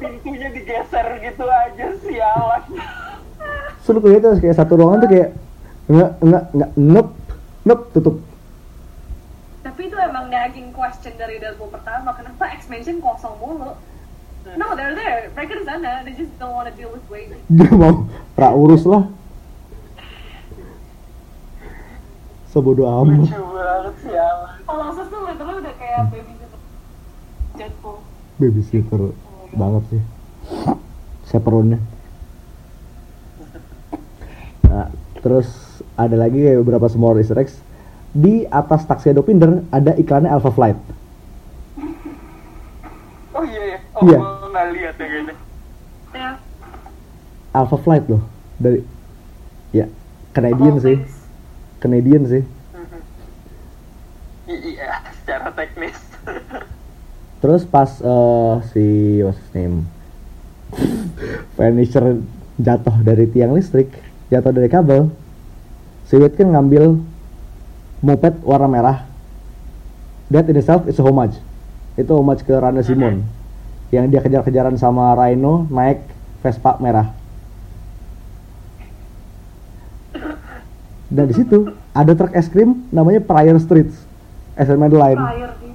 [0.01, 2.63] pintunya digeser gitu aja sialan
[3.85, 5.29] Suruh kelihatan kayak satu ruangan tuh kayak
[5.87, 7.07] nggak nggak nggak nup
[7.63, 8.15] nup tutup.
[9.63, 12.11] Tapi itu emang nagging question dari Deadpool pertama.
[12.15, 13.75] Kenapa X-Mansion kosong mulu?
[14.55, 15.27] No, they're there.
[15.35, 16.03] Mereka di sana.
[16.07, 17.35] They just don't want to deal with Wade.
[17.51, 19.11] Dia mau pra urus lah.
[22.51, 23.27] Sebodoh amat.
[23.27, 26.33] lucu banget sialan Colossus tuh literally udah kayak baby
[27.59, 28.06] Deadpool.
[28.37, 29.11] Babysitter
[29.51, 30.01] banget sih.
[31.27, 31.75] Chaperone
[34.63, 34.87] nah,
[35.19, 35.47] terus
[35.95, 37.59] ada lagi kayak beberapa small easter eggs
[38.11, 40.79] di atas Tuxedo Pinder ada iklannya Alpha Flight.
[43.31, 44.17] Oh iya ya oh Iya.
[44.47, 45.35] nggak lihat ya kayaknya.
[46.15, 46.29] Ya.
[47.51, 48.23] Alpha Flight loh.
[48.57, 48.81] Dari
[49.69, 49.85] ya
[50.31, 50.97] Canadian all sih.
[51.77, 52.43] Canadian sih.
[54.47, 55.97] I- iya secara teknis
[57.39, 58.85] terus pas eh, si
[59.21, 59.85] what's his name?
[61.55, 62.21] Vanisher
[62.57, 63.93] jatuh dari tiang listrik
[64.27, 65.13] jatuh dari kabel
[66.09, 66.97] si Witkin ngambil
[68.01, 68.97] moped warna merah.
[70.27, 71.39] That in itself is a homage.
[71.95, 73.23] Itu homage ke Randa Simon.
[73.95, 76.03] Yang dia kejar-kejaran sama Rhino naik
[76.43, 77.15] Vespa merah.
[81.07, 84.03] Dan di situ ada truk es krim namanya Prior Streets.
[84.59, 85.21] SM Line.
[85.21, 85.66] Dia, wah.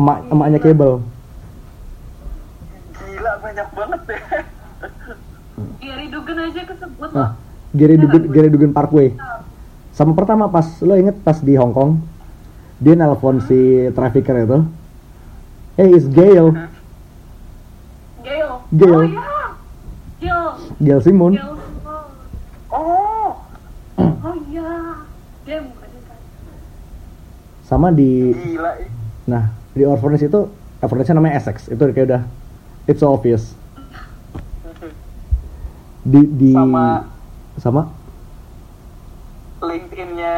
[0.00, 0.96] Emak emaknya Cable
[3.00, 4.22] Gila banyak banget deh.
[5.82, 7.30] Gary Dugan aja kesebut Nah, loh.
[7.70, 9.12] Gary Dugan, Gary Dugan Parkway.
[9.92, 12.00] Sama pertama pas lo inget pas di Hong Kong,
[12.78, 13.58] dia nelpon si
[13.92, 14.58] trafficker itu.
[15.76, 16.56] Hey, it's Gail,
[18.20, 18.50] Gail.
[18.72, 18.96] Gail.
[18.96, 19.28] Oh iya.
[20.16, 20.42] Gail.
[20.78, 21.32] Gail Simon.
[21.36, 21.52] Gail.
[22.70, 23.36] Oh,
[24.00, 24.70] Oh iya.
[25.42, 25.64] Kan.
[27.62, 28.72] Sama di, gila.
[28.78, 28.88] ih.
[29.24, 30.52] nah di orphanage itu,
[30.84, 31.72] orphanage namanya Essex.
[31.72, 32.22] Itu kayak udah,
[32.84, 33.56] it's so obvious.
[36.04, 37.08] Di, di, Sama-
[37.60, 37.82] sama,
[39.60, 40.36] LinkedIn-nya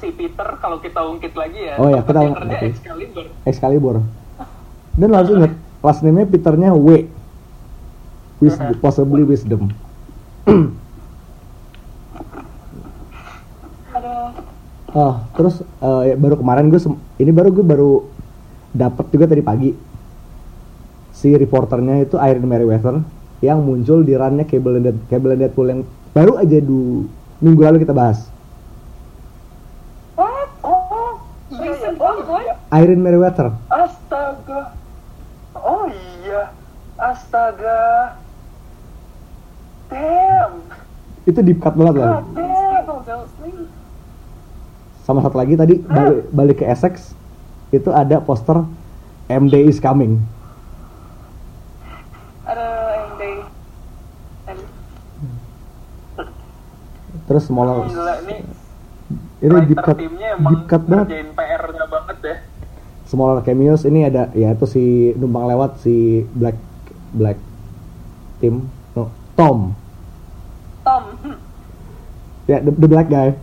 [0.00, 1.76] si Peter kalau kita ungkit lagi ya.
[1.76, 2.68] Oh iya, tempat kita ungkit, oke.
[2.68, 3.24] Excalibur.
[3.44, 3.96] Excalibur.
[4.96, 7.08] Dan lo harus inget, last name-nya Peternya W.
[8.40, 9.72] Wisdom, possibly wisdom.
[13.96, 14.32] Ada
[14.92, 16.76] Oh, terus eh, ya, baru kemarin gue
[17.16, 18.04] ini baru gue baru
[18.76, 19.70] dapat juga tadi pagi
[21.16, 23.00] si reporternya itu Irene Merriweather
[23.40, 25.80] yang muncul di runnya Cable and Dead, Cable and Deadpool yang
[26.12, 27.08] baru aja du
[27.40, 28.28] minggu lalu kita bahas.
[30.14, 30.52] What?
[30.60, 32.04] Oh, iya, Recent iya.
[32.04, 32.44] one, boy.
[32.76, 33.48] Irene Merriweather.
[33.72, 34.76] Astaga.
[35.56, 36.52] Oh iya.
[37.00, 37.80] Astaga.
[39.88, 40.68] Damn.
[41.24, 41.96] Itu deep cut banget.
[41.96, 43.81] God damn.
[45.12, 47.12] Sama satu lagi tadi balik, balik ke Essex
[47.68, 48.64] itu ada poster
[49.28, 50.24] MD is coming.
[53.20, 53.44] Day.
[54.48, 54.60] And
[57.28, 58.36] Terus Gila ini
[59.44, 61.28] ini deep cut, deep cut banget.
[61.36, 62.38] PR-nya banget deh.
[63.04, 66.56] smaller cameos ini ada ya itu si numpang lewat si Black
[67.12, 67.36] Black
[68.40, 68.64] Tim
[68.96, 69.76] no Tom
[70.80, 71.04] Tom.
[72.48, 73.36] ya the, the black guy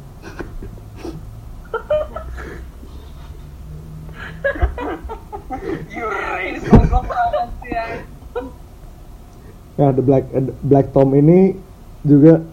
[9.79, 9.93] Ya.
[9.95, 11.55] the black eh, black Tom ini
[12.03, 12.43] juga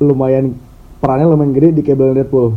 [0.00, 0.56] lumayan
[1.02, 2.54] perannya lumayan gede di Cable Deadpool.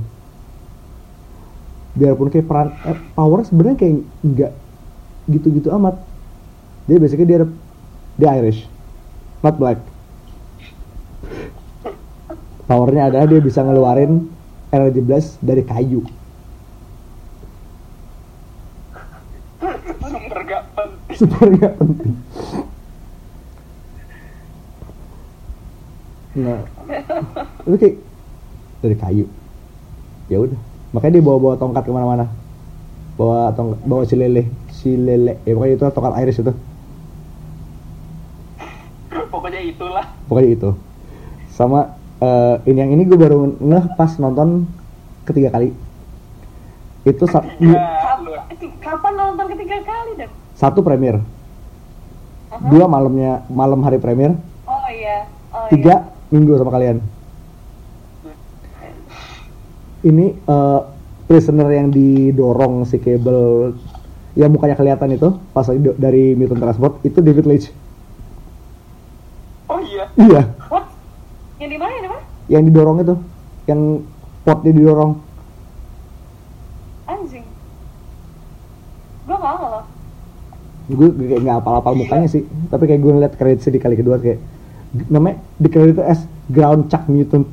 [1.98, 3.93] Biarpun kayak peran eh, power sebenarnya kayak
[4.24, 4.52] nggak
[5.34, 5.98] gitu-gitu amat.
[6.86, 7.43] Dia basically dia
[8.15, 8.69] dia Irish
[9.41, 9.82] not black.
[12.69, 14.30] Powernya adalah dia bisa ngeluarin
[14.69, 16.06] energy blast dari kayu
[20.00, 20.63] Super gak
[21.20, 22.16] super nggak penting
[26.32, 26.60] nah
[27.68, 27.96] itu kayak
[28.80, 29.26] dari kayu
[30.30, 32.26] ya udah makanya dia bawa bawa tongkat ke mana-mana
[33.14, 36.54] bawa tong bawa si lele si lele ya pokoknya itu tongkat Irish itu
[39.30, 40.06] Pokoknya itulah.
[40.26, 40.70] pokoknya itu
[41.50, 44.66] sama eh, ini yang ini gue baru ngeh pas nonton
[45.24, 45.74] ketiga kali
[47.04, 47.78] itu sa- Ya.
[48.80, 50.30] Kapan nonton ketiga kali dan?
[50.60, 51.24] Satu premier
[52.67, 54.36] dua malamnya malam hari premier
[54.67, 55.24] Oh iya.
[55.56, 57.00] Oh tiga minggu sama kalian
[60.04, 60.80] ini eh,
[61.32, 63.72] prisoner yang didorong si cable
[64.36, 67.67] yang mukanya kelihatan itu pas dari mutant transport itu David Leitch
[69.72, 70.12] Oh iya.
[70.19, 70.41] iya Iya.
[70.67, 70.86] What?
[71.63, 71.91] Yang di mana?
[71.95, 72.24] Yang di mana?
[72.50, 73.15] yang didorong itu
[73.69, 73.80] yang
[74.43, 75.12] potnya didorong
[77.06, 77.45] Anjing.
[79.26, 79.99] Gua nggak loh.
[80.89, 84.41] Gue kayak nggak apal-apal mukanya sih tapi kayak gue ngeliat kreditnya di kali kedua kayak
[85.06, 87.45] namanya di kredit as ground chuck mutant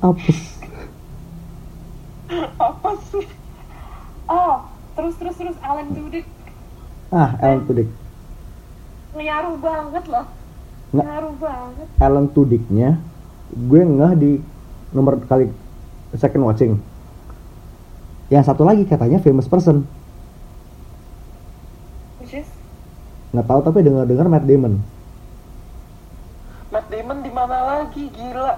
[0.00, 0.58] apes
[2.56, 3.28] Apa sih?
[4.24, 4.64] Oh,
[4.96, 6.24] terus terus terus Alan Tudyk
[7.12, 7.88] ah Alan Tudyk
[9.12, 10.26] nyaruh banget loh.
[10.92, 11.04] Nggak.
[11.04, 11.86] Nyaruh banget.
[12.00, 12.90] Alan Tudyknya
[13.52, 14.30] gue ngeh di
[14.96, 15.52] nomor kali
[16.16, 16.72] second watching
[18.32, 19.84] yang satu lagi katanya famous person
[22.20, 22.48] Which is
[23.32, 24.76] nggak tahu tapi dengar dengar Matt Damon.
[26.68, 28.12] Matt Damon di mana lagi?
[28.12, 28.52] Gila.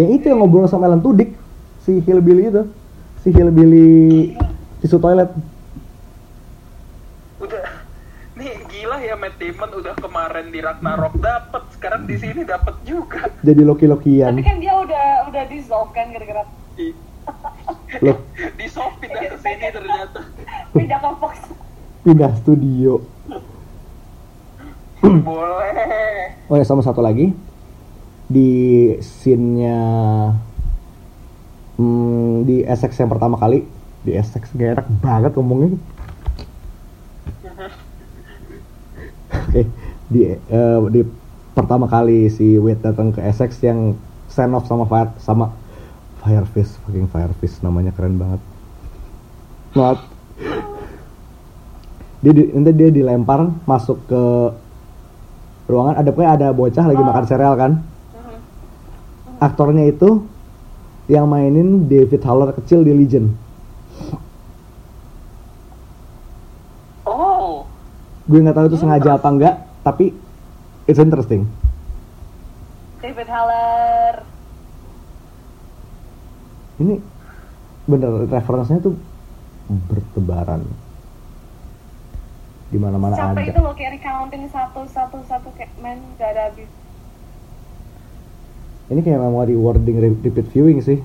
[0.00, 1.36] Yang itu yang ngobrol sama Alan Tudyk
[1.84, 2.64] si hillbilly itu.
[3.20, 4.32] Si hillbilly
[4.80, 5.28] tisu toilet.
[7.40, 7.84] Udah.
[8.32, 13.28] Nih gila ya Matt Damon udah kemarin di Ragnarok dapet sekarang di sini dapet juga.
[13.44, 14.32] Jadi loki-lokian.
[14.32, 16.48] Tapi kan dia udah udah dissolve kan gara-gara
[18.00, 18.18] loh.
[18.58, 20.20] Di pindah ke sini ternyata.
[20.72, 21.36] Pindah ke Fox.
[22.02, 22.98] pindah studio
[25.02, 26.38] Boleh.
[26.46, 27.34] Oh ya sama satu lagi
[28.30, 28.50] di
[29.02, 29.78] scene-nya
[31.76, 33.66] hmm, di Essex yang pertama kali
[34.06, 35.74] di Essex gak enak banget ngomongnya.
[39.48, 39.62] Oke
[40.12, 41.02] di eh, di
[41.52, 43.96] pertama kali si Wade datang ke Essex yang
[44.28, 45.52] stand off sama Fire sama
[46.22, 48.40] Firefish fucking Firefish namanya keren banget.
[49.74, 49.98] Not.
[52.22, 54.22] Dia di, nanti dia dilempar masuk ke
[55.70, 57.72] ruangan ada pokoknya ada bocah lagi makan sereal kan?
[59.42, 60.22] Aktornya itu
[61.10, 63.34] yang mainin David Haller kecil di Legion.
[67.02, 67.66] Oh,
[68.30, 70.14] gue nggak tahu itu sengaja apa enggak tapi
[70.86, 71.50] it's interesting.
[73.02, 74.32] David Haller.
[76.82, 76.96] ini
[77.86, 78.94] bener referensinya tuh
[79.70, 80.62] bertebaran
[82.72, 86.32] di mana mana Capek ada itu loh kayak recounting satu satu satu kayak men gak
[86.32, 86.64] ada habis.
[88.88, 90.98] ini kayak memang rewarding re- repeat viewing sih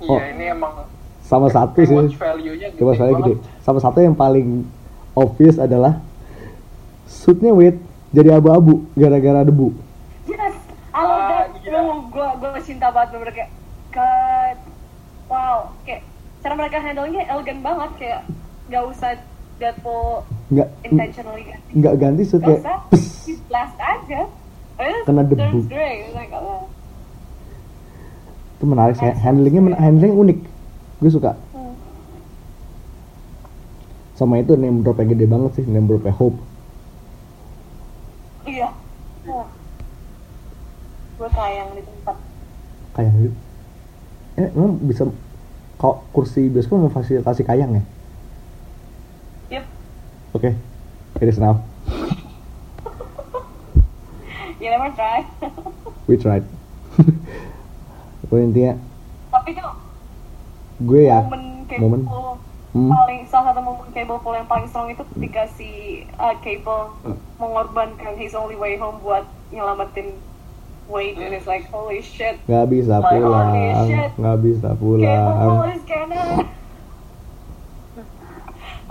[0.00, 0.18] iya Oh.
[0.18, 0.82] ini emang
[1.22, 1.94] sama satu sih
[2.74, 4.66] coba saya gede sama satu yang paling
[5.12, 6.02] obvious adalah
[7.04, 7.78] suitnya Wade
[8.10, 9.70] jadi abu-abu gara-gara debu
[10.24, 10.54] Yes,
[10.90, 11.54] I love Ah, that.
[11.56, 11.80] iya.
[12.04, 13.50] Gue gue cinta banget bener kayak
[13.90, 14.58] God,
[15.26, 16.02] wow, kayak
[16.40, 18.20] cara mereka handle-nya elegan banget kayak
[18.68, 19.10] gak usah
[19.62, 21.70] Deadpool nggak intentionally ganti.
[21.72, 22.62] nggak ganti Gak kayak
[23.46, 24.20] blast aja.
[25.06, 25.58] Kena debu.
[26.10, 26.66] Like, oh.
[28.52, 30.38] itu menarik sih handlingnya men- handling unik
[30.98, 31.74] gue suka Hmm.
[34.14, 36.38] sama itu name drop yang gede banget sih name dropnya Hope
[38.42, 38.70] Iya.
[39.24, 39.46] Oh.
[41.16, 42.16] Gue sayang di tempat.
[42.92, 43.10] kayak
[44.34, 45.06] eh emang bisa
[45.76, 47.82] kok kursi bioskop memfasilitasi kayang ya.
[50.32, 50.50] Oke
[51.16, 51.60] it is now.
[54.58, 55.26] You never try.
[56.06, 56.46] we tried.
[58.22, 58.72] Pokoknya intinya
[59.28, 59.70] Tapi tuh
[60.82, 62.00] gue ya momen cable momen.
[62.72, 62.88] Hmm.
[62.88, 65.70] paling salah satu momen cable pull yang paling strong itu ketika si
[66.16, 67.18] uh, cable Hmm.
[67.36, 70.14] mengorbankan his only way home buat nyelamatin
[70.84, 72.36] Wade and it's like holy shit.
[72.44, 73.48] Nggak bisa My pulang.
[74.12, 75.26] nggak bisa cable pulang.
[75.40, 76.28] pull is canon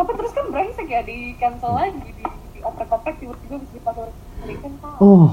[0.02, 4.10] tapi terus kan brengsek ya di cancel lagi di, di oprek-oprek tiba-tiba bisa dipasang
[4.42, 5.30] kan oh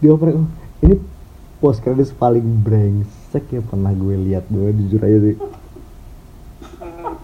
[0.00, 0.34] dioprek
[0.80, 0.96] ini
[1.60, 5.36] post credits paling brengsek ya pernah gue lihat gue jujur aja sih
[6.82, 7.14] Hmm.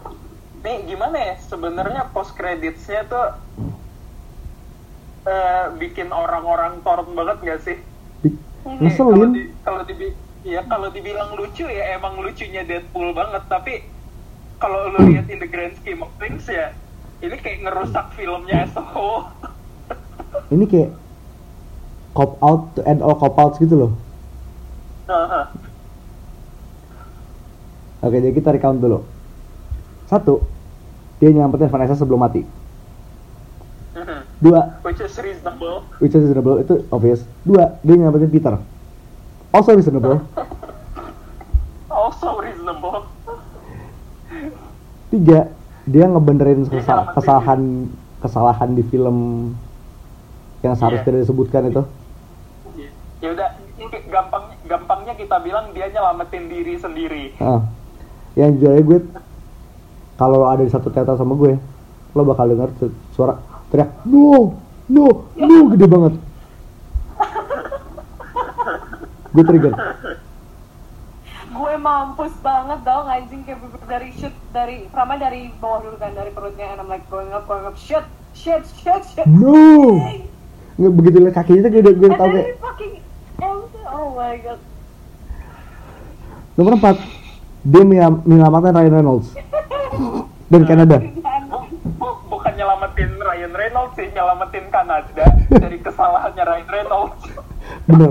[0.63, 3.27] Nih gimana ya sebenarnya post creditsnya tuh
[5.27, 7.77] eh, bikin orang-orang torn banget gak sih?
[8.23, 8.39] Di-
[8.69, 10.07] Nih, Kalau ngeselin di, kalau dibi
[10.45, 13.75] ya kalau dibilang lucu ya emang lucunya Deadpool banget tapi
[14.59, 16.75] kalau lu lihat in the grand scheme of things ya
[17.23, 19.27] ini kayak ngerusak filmnya whole.
[20.55, 20.91] ini kayak
[22.15, 23.93] cop out to end all cop outs gitu loh.
[27.99, 29.03] Oke jadi kita recount dulu.
[30.07, 30.43] Satu
[31.19, 32.43] dia nyelamatin Vanessa sebelum mati.
[34.39, 35.83] Dua Which is reasonable.
[35.99, 37.27] which is reasonable itu obvious.
[37.43, 38.55] Dua dia nyelamatin Peter.
[39.51, 40.23] Also reasonable.
[45.09, 45.49] Tiga
[45.85, 47.89] dia ngebenerin kesal- kesalahan
[48.21, 49.51] kesalahan di film
[50.61, 51.83] yang seharusnya tidak disebutkan itu.
[53.19, 53.49] Ya udah
[54.09, 57.25] gampang gampangnya kita bilang dia nyelamatin diri sendiri.
[57.39, 57.65] Ah.
[58.37, 58.99] yang aja gue
[60.15, 61.59] kalau ada di satu teater sama gue
[62.15, 63.35] lo bakal denger su- suara
[63.69, 64.55] teriak no
[64.87, 66.15] no no gede banget.
[69.29, 69.75] Gue trigger
[71.59, 73.43] gue mampus banget dong anjing?
[73.43, 77.03] Kayak bener dari shoot dari pertama dari bawah dulu kan dari perutnya and I'm like
[77.07, 79.27] going up going up shit shit shit shit.
[79.27, 79.99] No
[80.79, 82.93] nggak begitu lihat kakinya tuh gue udah gue tau kayak fucking
[83.91, 84.61] oh my god.
[86.55, 86.97] Nomor empat
[87.61, 89.29] dia menyel- menyelamatkan Ryan Reynolds.
[90.51, 90.97] Dan Kanada.
[90.97, 91.67] Bu-
[91.99, 95.25] bu- bukan nyelamatin Ryan Reynolds sih, nyelamatin Kanada.
[95.51, 97.21] Dari kesalahannya Ryan Reynolds.
[97.85, 98.11] bener.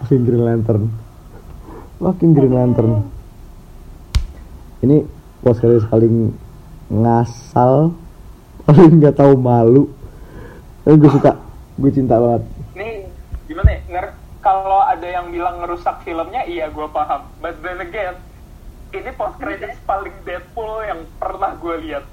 [0.00, 0.84] Fucking Green Lantern
[2.00, 3.04] fucking Green Lantern
[4.80, 5.04] ini
[5.44, 6.32] post kali paling
[6.88, 7.92] ngasal
[8.64, 9.92] paling nggak tahu malu
[10.82, 11.36] tapi gue suka
[11.76, 12.42] gue cinta banget
[12.72, 13.04] Nih,
[13.44, 13.80] gimana ya?
[13.86, 17.28] Nger- kalau ada yang bilang ngerusak filmnya, iya gue paham.
[17.44, 18.16] But then again,
[18.88, 22.08] ini post credits paling Deadpool yang pernah gue lihat.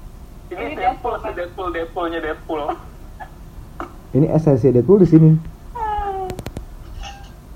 [0.52, 2.62] Ini Ini Deadpool Deadpool, se Deadpool Deadpoolnya Deadpool.
[4.08, 5.30] ini esensi Deadpool di sini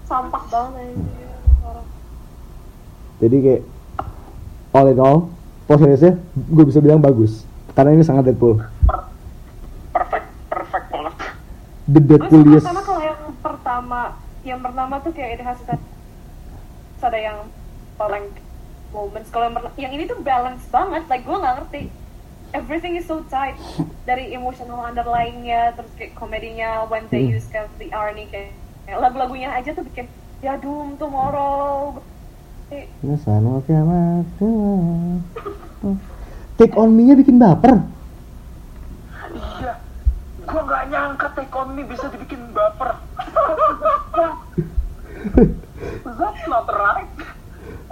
[0.05, 0.93] sampah banget
[3.23, 3.63] jadi kayak
[4.75, 5.31] all in all
[5.65, 8.59] post creditsnya gue bisa bilang bagus karena ini sangat Deadpool
[11.87, 14.01] the Gue Deadpooliest suka karena kalau yang pertama,
[14.43, 15.83] yang pertama tuh kayak it has that-
[17.03, 17.39] ada yang
[17.99, 18.31] paling
[18.95, 19.27] moments.
[19.35, 21.83] Kalau yang, yang ini tuh balance banget, like gue nggak ngerti.
[22.55, 23.59] Everything is so tight
[24.07, 27.35] dari emotional underlying-nya, terus kayak komedinya, when they Hmm.
[27.35, 28.55] use kind of the irony kayak
[28.87, 30.07] lagu-lagunya aja tuh bikin
[30.39, 31.99] ya doom tomorrow.
[32.71, 32.87] Kayak,
[36.61, 37.83] Take on me-nya bikin baper
[39.33, 39.73] Iya.
[40.47, 42.99] Gue nggak nyangka Take On Me bisa dibikin baper.
[46.05, 47.11] That's not right.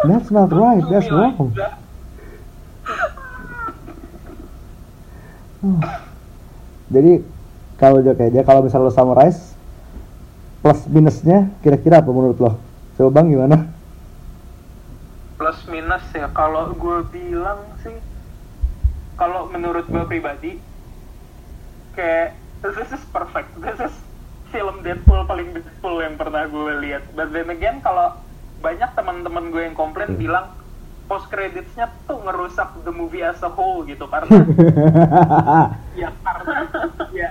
[0.05, 1.81] That's not right, that's wrong that.
[6.91, 7.13] Jadi
[7.77, 9.55] kalau Jok aja kalau misalnya lo summarize
[10.61, 12.53] plus minusnya kira-kira apa menurut lo?
[12.97, 13.71] Coba Bang gimana?
[15.41, 17.97] Plus minus ya kalau gue bilang sih
[19.17, 20.61] kalau menurut gue pribadi
[21.97, 23.57] kayak this is perfect.
[23.57, 23.95] This is
[24.53, 27.09] film Deadpool paling Deadpool yang pernah gue lihat.
[27.17, 28.13] But then again kalau
[28.61, 30.21] banyak teman-teman gue yang komplain Hmm.
[30.21, 30.47] bilang
[31.09, 34.31] post creditsnya tuh ngerusak the movie as a whole gitu karena
[36.01, 36.59] ya karena
[37.11, 37.29] ya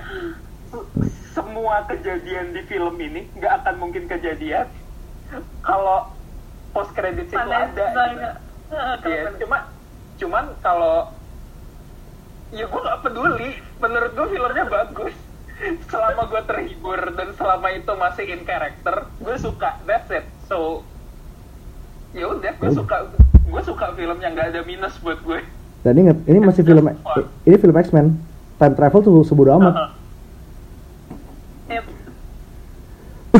[0.68, 0.90] se-
[1.32, 4.68] semua kejadian di film ini nggak akan mungkin kejadian
[5.64, 6.04] kalau
[6.70, 7.66] post credits itu ada
[8.70, 9.34] Iya, panas.
[9.42, 9.58] cuma
[10.16, 11.10] cuman kalau
[12.50, 13.50] ya gue nggak peduli.
[13.80, 15.14] Menurut gue filmnya bagus.
[15.90, 19.76] Selama gue terhibur dan selama itu masih in character gue suka.
[19.84, 20.24] That's it.
[20.46, 20.86] So
[22.14, 23.10] ya udah gue suka.
[23.50, 25.42] Gue suka film yang nggak ada minus buat gue
[25.80, 26.92] Dan ingat, ini masih film
[27.48, 28.12] ini film X-Men.
[28.60, 29.96] Time travel tuh sebodoh amat.
[31.72, 31.84] Yep.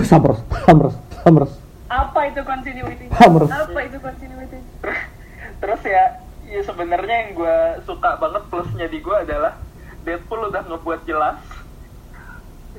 [0.09, 1.53] Summers, Summers, Summers.
[1.91, 3.05] Apa itu continuity?
[3.67, 4.59] Apa itu continuity?
[5.61, 9.61] terus ya ya sebenarnya yang gue suka banget plusnya di gue adalah
[10.09, 11.37] Deadpool udah ngebuat jelas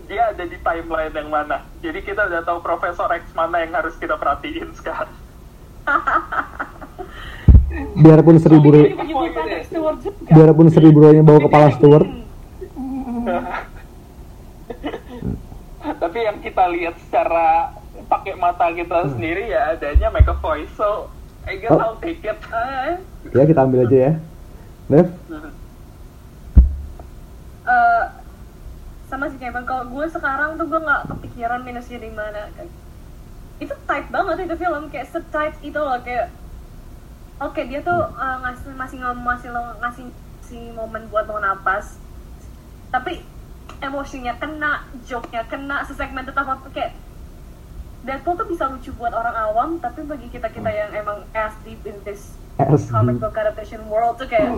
[0.09, 3.93] dia ada di timeline yang mana jadi kita udah tahu Profesor X mana yang harus
[4.01, 5.13] kita perhatiin sekarang
[8.01, 8.67] Biarpun seribu
[9.63, 10.27] Stewart juga.
[10.27, 12.03] biarpun seribu nya bawa kepala Stewart,
[16.03, 17.71] tapi yang kita lihat secara
[18.11, 21.07] pakai mata kita sendiri ya adanya McAvoy so
[21.47, 21.79] I guess Oh.
[21.79, 22.37] I'll take it.
[22.37, 23.01] Eh,
[23.33, 24.13] ya kita ambil aja ya.
[24.91, 25.07] Dev,
[27.65, 28.03] eh,
[29.09, 32.67] sama sih kayak kalau gue sekarang tuh gue nggak kepikiran minusnya di mana kan.
[33.57, 36.29] Itu tight banget itu film kayak setight itu loh kayak
[37.41, 40.05] Oke dia tuh eh, ngasih masih ngom masih lo ngasih
[40.45, 41.97] si momen buat lo napas.
[42.93, 43.25] Tapi
[43.81, 46.93] emosinya kena, joke-nya kena, sesegmen tetap apa kayak
[48.01, 51.85] Deadpool tuh bisa lucu buat orang awam tapi bagi kita kita yang emang as deep
[51.85, 54.49] in this as comic book adaptation world tuh kayak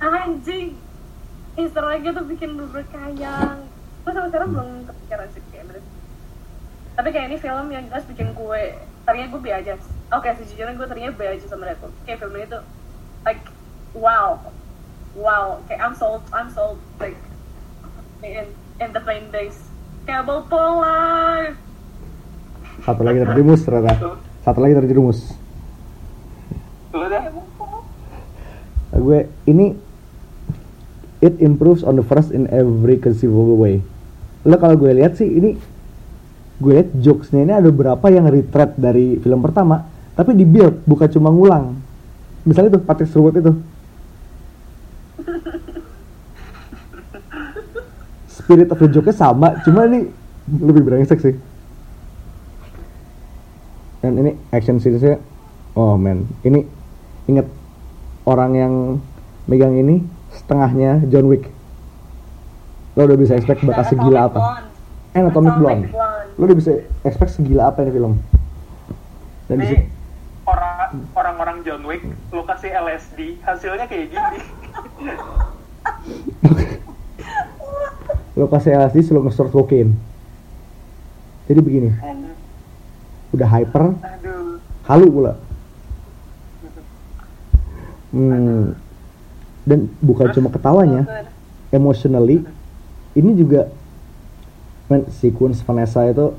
[0.00, 0.76] anjing
[1.54, 3.62] Easter egg tuh bikin berkayang.
[4.04, 5.84] Gue sampai sekarang belum kepikiran sih kayak bener.
[6.94, 8.62] tapi kayak ini film yang jelas bikin gue
[9.02, 9.74] tadinya gue be aja.
[10.12, 11.94] Oke sejujurnya gue tadinya be aja sama Deadpool.
[12.04, 12.62] Kayak film ini tuh
[13.24, 13.40] like
[13.96, 14.36] wow.
[15.16, 15.62] Wow.
[15.70, 17.16] Kayak I'm sold I'm sold like
[18.20, 18.50] in
[18.82, 19.56] in the plain days
[20.04, 21.56] Cable Paul live
[22.84, 24.20] satu lagi terjerumus ternyata.
[24.44, 25.18] Satu lagi terjerumus.
[28.94, 29.74] Nah, gue ini
[31.24, 33.80] it improves on the first in every conceivable way.
[34.44, 35.56] Lo kalau gue lihat sih ini
[36.60, 41.08] gue lihat jokesnya ini ada beberapa yang retread dari film pertama, tapi di build bukan
[41.08, 41.74] cuma ngulang.
[42.44, 43.52] Misalnya tuh Patrick Stewart itu.
[48.28, 50.12] Spirit of the joke-nya sama, cuma ini
[50.46, 51.34] lebih brengsek sih.
[54.04, 55.16] Dan ini action scenes-nya,
[55.72, 56.68] oh man, ini
[57.24, 57.48] inget
[58.28, 59.00] orang yang
[59.48, 61.48] megang ini setengahnya John Wick.
[63.00, 64.68] Lo udah bisa expect bakal segila apa?
[65.16, 65.88] Eh, Atomic Blonde.
[66.36, 68.20] Lo udah bisa expect segila apa ini film?
[69.48, 69.88] Dan Ini
[70.44, 74.38] orang orang-orang John Wick lu kasih LSD hasilnya kayak gini
[78.38, 79.96] lo kasih LSD lo nge-store cocaine.
[81.48, 81.92] Jadi begini,
[83.34, 85.32] udah hyper, aduh halu pula.
[88.14, 88.78] Hmm.
[89.64, 91.02] Dan bukan cuma ketawanya,
[91.72, 92.44] emotionally,
[93.16, 93.72] ini juga
[94.86, 96.36] men sequence Vanessa itu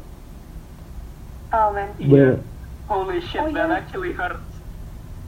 [1.50, 2.46] oh man bener
[2.86, 3.82] holy shit Oh, that iya.
[3.82, 4.46] actually hurts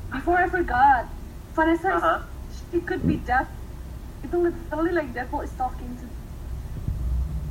[0.07, 1.09] Before I forgot,
[1.51, 2.19] Vanessa, is- Uh-huh.
[2.71, 3.49] she could be deaf.
[4.23, 6.05] Itu literally like Deadpool is talking to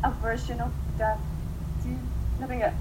[0.00, 1.20] a version of death.
[1.84, 1.98] See,
[2.40, 2.74] ngerti nggak?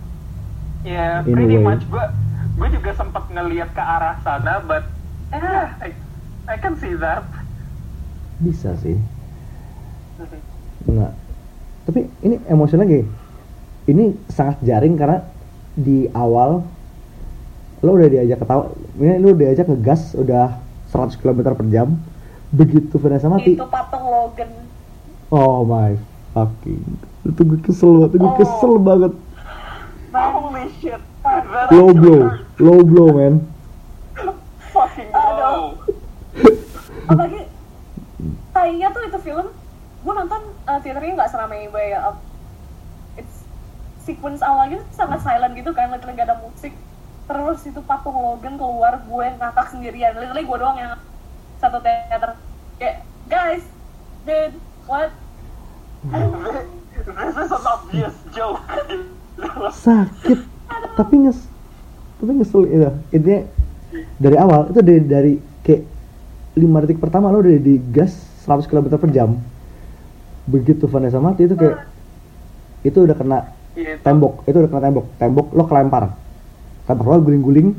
[0.86, 1.66] In a pretty way.
[1.66, 1.84] much.
[1.88, 2.14] Gua
[2.56, 4.86] gue juga sempat ngelihat ke arah sana but
[5.28, 5.90] Eh, yeah, I,
[6.46, 7.26] I can see that.
[8.38, 8.94] Bisa sih.
[10.86, 11.10] Nah,
[11.84, 13.02] tapi ini emosional lagi.
[13.86, 15.26] Ini sangat jaring karena
[15.74, 16.62] di awal
[17.82, 21.98] lo udah diajak ketawa ini lo udah diajak ngegas udah 100 km per jam.
[22.50, 23.58] Begitu Vanessa mati.
[23.58, 24.50] Itu patung Logan.
[25.28, 25.98] oh my
[26.32, 26.86] fucking.
[27.26, 28.38] Itu gue kesel banget gue Oh.
[28.38, 29.14] kesel banget
[30.86, 31.02] shit.
[31.74, 32.22] Low blow
[32.62, 33.42] low blow man
[34.70, 35.82] Fucking low.
[37.10, 37.42] Apalagi
[38.54, 39.48] kayaknya tuh itu film
[40.06, 42.22] gue nonton uh, teaternya nggak seramai Way Up.
[43.18, 43.42] It's
[44.06, 46.78] sequence awalnya tuh sangat silent gitu kan, literally gak ada musik.
[47.26, 50.14] Terus itu patung Logan keluar, gue ngakak sendirian.
[50.14, 50.94] Literally gue doang yang
[51.58, 52.38] satu teater.
[52.78, 53.66] Kayak, guys,
[54.30, 54.54] dude,
[54.86, 55.10] what?
[56.06, 58.62] This is an obvious joke.
[59.74, 60.55] sakit
[60.96, 61.40] tapi nges
[62.22, 63.42] tapi ngesel itu intinya
[64.18, 65.84] dari awal itu dari dari kayak
[66.56, 68.16] lima detik pertama lo udah digas
[68.48, 69.36] 100 km per jam.
[70.46, 71.90] Begitu Vanessa mati itu kayak
[72.86, 73.40] itu udah kena
[73.76, 75.06] Iya, tembok itu udah kena tembok.
[75.20, 76.16] Tembok lo kelempar.
[76.88, 77.76] Kelempar lo guling-guling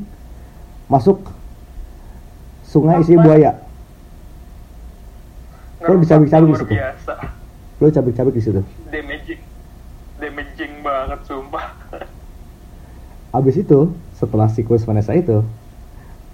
[0.85, 1.25] masuk
[2.69, 3.57] sungai isi buaya.
[5.81, 6.73] Lo dicabik-cabik di situ.
[7.77, 8.61] lo cabik-cabik di situ.
[8.93, 9.41] Damaging.
[10.21, 11.76] Damaging banget sumpah.
[13.37, 13.79] Abis itu
[14.11, 15.41] setelah siklus Vanessa itu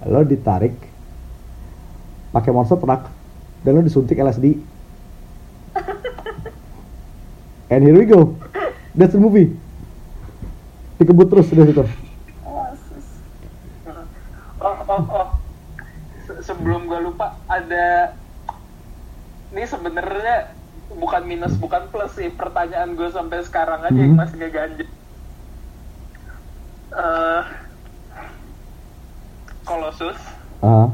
[0.04, 0.76] lo ditarik
[2.30, 3.08] pakai monster truck
[3.62, 4.45] dan lo disuntik LSD
[7.72, 8.36] and here we go
[8.93, 9.51] that's the movie
[10.97, 11.84] dikebut terus udah situ
[14.64, 15.28] Oh, oh, oh.
[16.24, 18.16] Se- sebelum gue lupa ada
[19.51, 20.56] ini sebenarnya
[20.88, 24.24] bukan minus bukan plus sih pertanyaan gue sampai sekarang aja yang Mhm.
[24.24, 24.88] masih ngeganjel.
[26.94, 27.41] Eh,
[29.64, 30.20] Colossus.
[30.60, 30.88] Ah.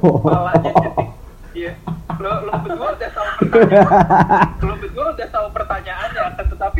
[0.00, 1.04] Palanya jadi
[1.50, 1.72] Iya,
[2.16, 6.78] lo lo berdua udah tahu pertanyaan, lo berdua udah tahu pertanyaannya, akan tetapi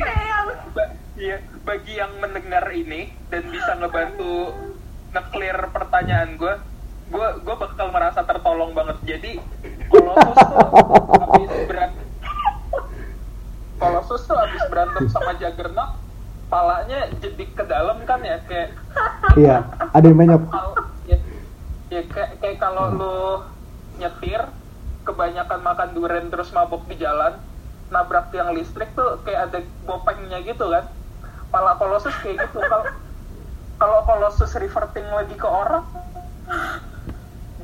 [0.70, 4.54] ba- iya, bagi yang mendengar ini dan bisa ngebantu
[5.10, 6.54] nge-clear pertanyaan gue,
[7.10, 8.96] gue gue bakal merasa tertolong banget.
[9.04, 9.32] Jadi
[9.88, 10.62] Colossus tuh
[11.18, 12.06] habis berantem,
[13.74, 15.98] Colossus tuh habis berantem sama Juggernaut,
[16.50, 18.74] palanya jedik ke dalam kan ya kayak
[19.38, 19.62] iya
[19.94, 20.42] ada yang menyop
[21.06, 21.16] ya,
[21.94, 23.18] ya kayak, kayak kalau lu
[24.02, 24.42] nyetir
[25.06, 27.38] kebanyakan makan durian terus mabuk di jalan
[27.90, 30.86] nabrak tiang listrik tuh kayak ada bopengnya gitu kan.
[31.50, 32.62] Pala kolosus kayak gitu.
[32.62, 32.86] Kalau
[33.76, 35.84] kalau kolosus reverting lagi ke orang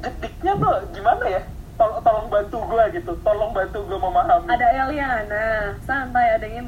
[0.03, 1.43] jediknya tuh gimana ya?
[1.79, 3.13] Tolong tolong bantu gue gitu.
[3.23, 4.51] Tolong bantu gue memahami.
[4.51, 5.47] Ada Eliana,
[5.87, 6.67] santai ada yang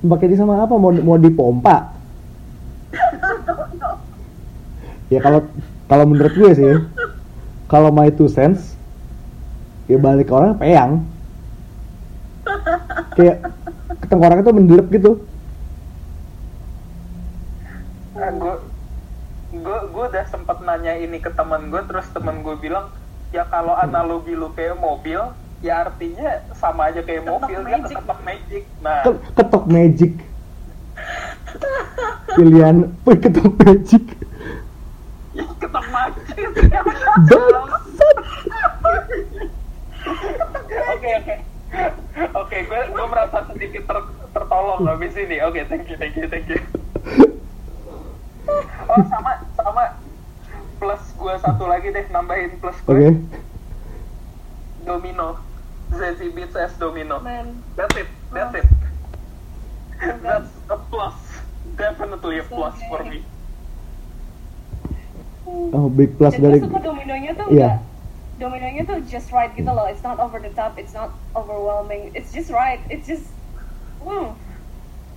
[0.00, 0.76] pakai di sama apa?
[0.80, 1.92] Mau mau dipompa?
[5.10, 5.42] Ya kalau
[5.90, 6.74] kalau menurut gue sih
[7.66, 8.78] kalau my two cents
[9.90, 11.02] ya balik ke orang peyang
[13.18, 13.42] kayak
[14.06, 15.12] tengkoraknya tuh mendelep gitu.
[18.14, 18.54] Gue
[19.50, 22.86] gue gue udah sempet nanya ini ke teman gue terus teman gue bilang
[23.34, 27.96] ya kalau analogi lu kayak mobil ya artinya sama aja kayak Ketok mobil dia magic.
[27.96, 28.62] ketok magic.
[28.80, 29.00] Nah.
[29.02, 30.12] Ke- ketok magic.
[32.30, 34.04] Pilihan ketok magic.
[35.30, 36.46] Ya, ketok magic.
[37.26, 38.16] Bangsat.
[40.90, 41.34] Oke oke.
[42.34, 45.38] Oke gue gue merasa sedikit ter- tertolong habis ini.
[45.40, 46.58] Oke thank you thank you thank you.
[48.86, 49.84] Oh sama sama.
[50.76, 52.88] Plus gue satu lagi deh nambahin plus oke.
[52.88, 53.12] Gue
[54.80, 55.36] domino
[55.90, 57.18] Zazie Beats as domino.
[57.20, 58.08] Man, That's it.
[58.30, 58.66] That's it.
[60.22, 61.16] That's a plus.
[61.76, 63.24] Definitely a plus for me.
[65.50, 67.76] oh big plus dan dari gue suka dominonya tuh nggak?
[68.38, 69.90] Dominonya tuh just right gitu loh.
[69.90, 72.14] It's not over the top it's not overwhelming.
[72.14, 72.78] It's just right.
[72.86, 73.26] It's just
[73.98, 74.30] hmm.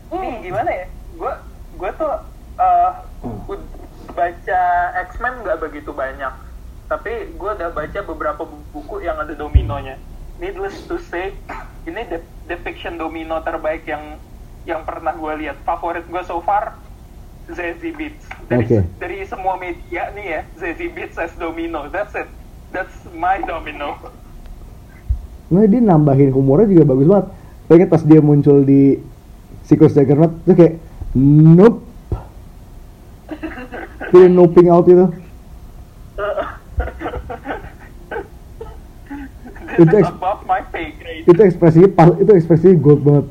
[0.09, 0.36] Hmm.
[0.41, 0.86] Gimana ya?
[1.15, 1.34] Gue
[1.78, 2.13] gue tuh
[2.57, 2.91] uh,
[4.13, 4.61] baca
[5.09, 6.34] X-Men nggak begitu banyak,
[6.89, 9.97] tapi gue udah baca beberapa bu- buku yang ada dominonya.
[10.41, 11.38] Needless to say,
[11.86, 14.17] ini de- depiction domino terbaik yang
[14.65, 15.61] yang pernah gue lihat.
[15.67, 16.73] Favorit gue so far
[17.51, 18.23] Zazie Beats.
[18.47, 18.79] Dari Oke.
[18.97, 21.91] dari semua media nih ya, Zazie Beats as domino.
[21.91, 22.29] That's it.
[22.71, 23.99] That's my domino.
[25.53, 27.27] Nah, dia nambahin humornya juga bagus banget.
[27.69, 28.97] Inget pas dia muncul di
[29.65, 30.81] Siklus Juggernaut tuh kayak
[31.13, 31.86] nope.
[34.13, 35.09] Dia noping out itu.
[39.80, 41.26] Itu is ex- above my pay grade.
[41.26, 43.26] Itu ekspresinya pas, itu ekspresinya gold banget.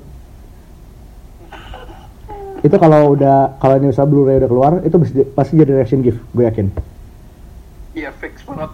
[2.62, 4.94] Itu kalau udah kalau ini usaha Blu-ray udah keluar, itu
[5.34, 6.70] pasti, jadi reaction gift, gue yakin.
[7.92, 8.70] Iya fix banget.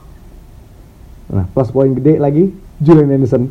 [1.29, 3.49] Nah, plus poin gede lagi Julian Anderson.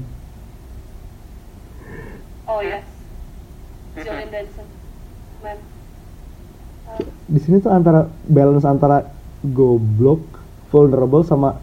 [2.48, 2.86] Oh yes.
[3.98, 4.66] Julian Benson.
[5.42, 5.58] Man.
[6.86, 9.10] Uh, Di sini tuh antara balance antara
[9.42, 10.22] goblok,
[10.70, 11.58] vulnerable sama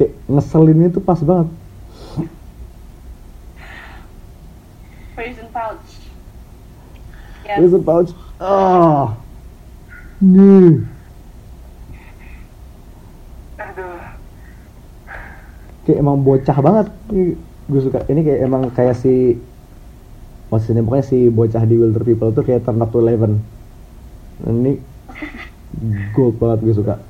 [0.00, 1.48] kayak ngeselin itu pas banget.
[5.16, 5.88] Prison Pouch.
[7.46, 7.56] Yes.
[7.56, 8.10] Prison pouch.
[8.36, 9.16] Ah.
[10.20, 10.84] Nih.
[13.56, 13.96] Aduh.
[15.88, 16.86] Kayak emang bocah banget.
[17.64, 18.04] Gue suka.
[18.12, 19.40] Ini kayak emang kayak si
[20.52, 23.40] maksudnya pokoknya si bocah di Wilder People tuh kayak turn up to eleven.
[24.44, 24.76] Ini
[26.12, 27.00] gold banget gue suka.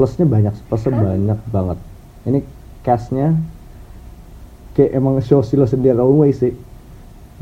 [0.00, 1.78] Plusnya banyak, plusnya banyak banget.
[2.24, 2.38] Ini
[2.86, 3.34] castnya
[4.78, 6.54] kayak emang show silo sendiri way sih.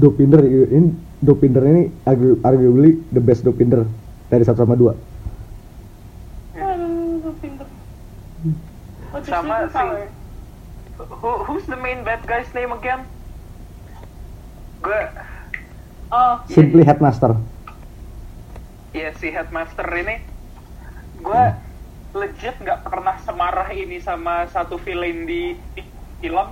[0.01, 3.85] Dopinder ini Dopinder ini argu- arguably the best Dopinder
[4.33, 4.97] dari 1 sama 2.
[6.57, 7.69] Aduh, gue pinter.
[9.13, 10.09] What's your Sama?
[10.97, 13.05] Who, who's the main bad guy's name again?
[14.81, 15.01] Gue,
[16.07, 17.35] Oh, Simply Headmaster.
[18.97, 20.23] ya si headmaster ini,
[21.21, 21.43] gue
[22.17, 25.83] legit nggak pernah semarah ini sama satu villain di di
[26.23, 26.49] film.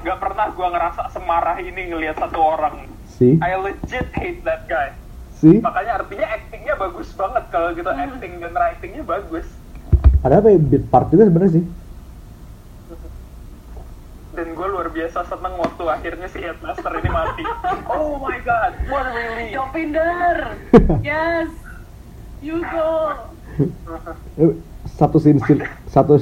[0.00, 2.88] Nggak pernah gue ngerasa semarah ini ngelihat satu orang.
[3.10, 4.96] Si, I legit hate that guy.
[5.36, 5.60] si.
[5.60, 9.46] Makanya artinya actingnya bagus banget kalau gitu acting dan writingnya bagus.
[10.20, 11.64] Ada apa ya beat part juga sebenarnya sih.
[14.30, 17.44] Dan gue luar biasa seneng waktu akhirnya si headmaster ini mati.
[17.92, 19.52] Oh my god, what a relief.
[19.56, 20.36] Dopinder.
[21.04, 21.50] yes.
[22.40, 23.16] You go.
[24.40, 24.56] Eh,
[24.96, 25.60] satu scene, scene
[25.92, 26.16] satu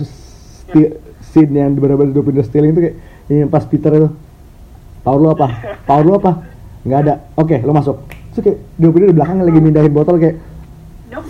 [1.23, 2.97] scene yang benar-benar Dopinder stealing itu kayak
[3.29, 4.09] ini pas Peter itu
[5.05, 5.47] power lu apa
[5.85, 6.33] power lu apa
[6.85, 7.97] nggak ada oke lo masuk
[8.33, 10.37] terus kayak Dopinder di belakang lagi mindahin botol kayak
[11.09, 11.25] No.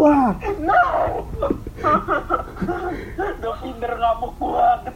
[0.00, 0.82] wah No!
[3.42, 4.94] Dopinder ngamuk banget.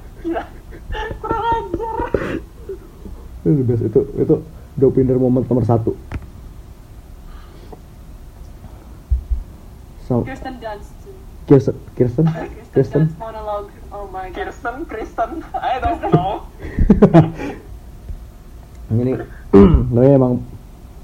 [1.20, 2.07] Kurang ajar.
[3.47, 4.37] itu best itu itu
[4.74, 5.95] Dopinder moment nomor satu
[10.03, 10.95] so Kirsten Dunst.
[11.47, 13.03] Kirsten Kirsten Kirsten Kirsten.
[13.22, 13.70] Oh
[14.16, 14.32] my.
[14.32, 16.48] Kirsten, Kristen, I don't know.
[18.90, 19.12] ini
[19.92, 20.32] namanya emang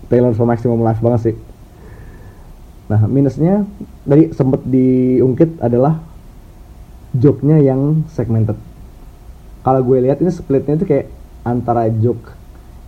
[0.07, 1.37] Taylor for Maximum Life banget sih
[2.91, 3.65] nah minusnya
[4.05, 6.03] tadi sempet diungkit adalah
[7.17, 8.59] joke-nya yang segmented
[9.65, 11.07] kalau gue lihat ini splitnya itu kayak
[11.43, 12.37] antara joke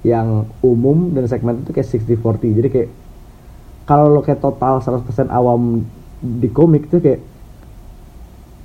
[0.05, 1.89] yang umum dan segmented itu kayak
[2.21, 2.91] 60-40 jadi kayak
[3.89, 5.89] kalau lo kayak total 100% awam
[6.21, 7.21] di komik itu kayak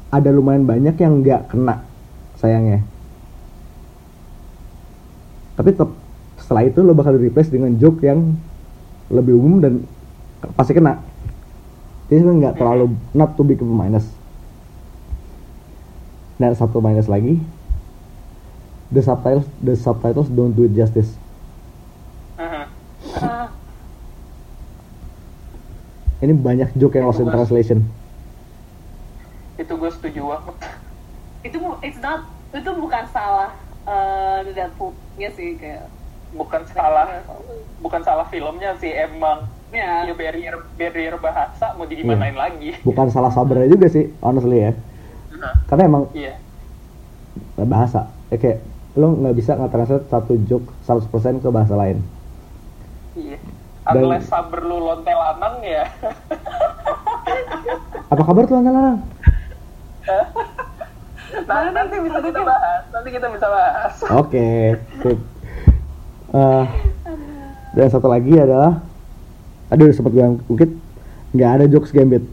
[0.10, 1.86] ada lumayan banyak yang nggak kena
[2.42, 2.82] sayangnya.
[5.54, 5.92] Tapi tetap
[6.42, 8.34] setelah itu lo bakal di replace dengan joke yang
[9.14, 9.74] lebih umum dan
[10.58, 10.98] pasti kena.
[12.10, 14.08] Jadi sebenarnya nggak terlalu not too big of minus.
[16.42, 17.38] Dan satu minus lagi
[18.90, 21.14] the subtitles the subtitles don't do it justice.
[22.40, 22.66] Mhm.
[23.20, 23.48] Uh,
[26.26, 27.86] ini banyak joke yang lost in translation
[29.60, 30.56] Itu gue setuju banget.
[31.40, 32.20] itu bu- it's not
[32.52, 33.52] itu bukan salah
[33.86, 35.88] uh, Deadpool ya sih kayak
[36.30, 37.26] Bukan salah,
[37.80, 39.50] bukan salah filmnya sih emang.
[39.70, 42.74] ya Ya barrier barrier bahasa mau digimanain lagi.
[42.82, 44.74] bukan salah sabarnya juga sih honestly ya
[45.30, 45.52] Mhm.
[45.66, 46.34] karena emang Iya.
[47.64, 48.60] bahasa ya kayak
[48.94, 52.02] lo nggak bisa nge-translate satu joke 100% ke bahasa lain
[53.16, 53.38] Iya.
[53.86, 55.86] Dan- Unless saber lu lonte lanang ya.
[58.06, 59.02] apa kabar tuh Lanang?
[61.46, 62.82] Nah, nanti bisa kita bahas.
[62.90, 63.94] Nanti kita bisa bahas.
[64.18, 65.20] Oke, sip.
[66.30, 66.66] Eh,
[67.74, 68.82] dan satu lagi adalah,
[69.70, 70.72] aduh sempat gue ungkit,
[71.34, 72.26] nggak ada jokes gambit.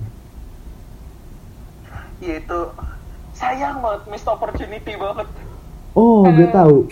[2.21, 2.59] Yaitu
[3.37, 5.29] sayang banget missed opportunity banget.
[5.97, 6.89] Oh, gue tahu.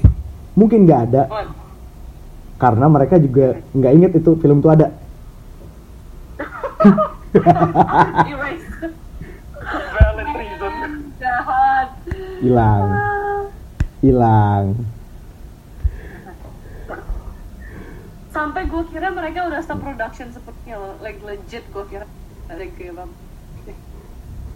[0.56, 1.48] Mungkin nggak ada, What?
[2.60, 4.92] karena mereka juga nggak inget itu film itu ada.
[12.44, 12.84] Hilang,
[14.04, 14.64] hilang.
[18.28, 22.02] sampai gue kira mereka udah stop production sepertinya loh like legit gue kira
[22.44, 23.10] ada kayak bang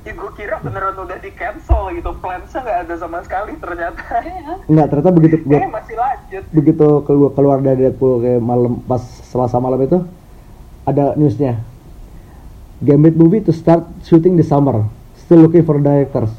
[0.02, 2.14] Ya gue kira beneran udah di cancel gitu.
[2.16, 3.98] Plansnya nggak ada sama sekali ternyata.
[4.22, 6.44] ya Nggak, ternyata begitu gue Eh masih lanjut.
[6.48, 9.98] begitu keluar keluar dari Deadpool kayak malam pas Selasa malam itu
[10.84, 11.60] ada newsnya.
[12.78, 14.86] Gambit movie to start shooting this summer.
[15.18, 16.30] Still looking for directors.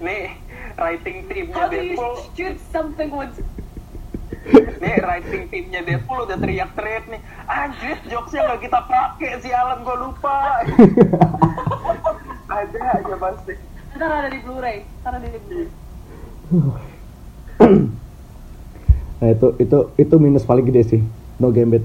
[0.00, 0.36] Nih
[0.76, 2.14] writing timnya how do you Deadpool.
[2.36, 3.32] shoot something with
[4.78, 7.20] Nih writing timnya Deadpool udah teriak-teriak nih.
[7.48, 10.62] Anjir jokesnya nggak kita pakai si Alan gue lupa.
[12.46, 13.54] ada aja pasti.
[13.96, 15.68] ntar ada di Blu-ray ntar ada di Blu-ray
[19.16, 21.00] nah itu itu itu minus paling gede sih
[21.40, 21.80] no gambit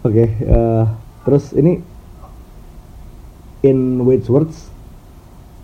[0.00, 0.84] oke eh,
[1.28, 1.84] terus ini
[3.60, 4.71] in which words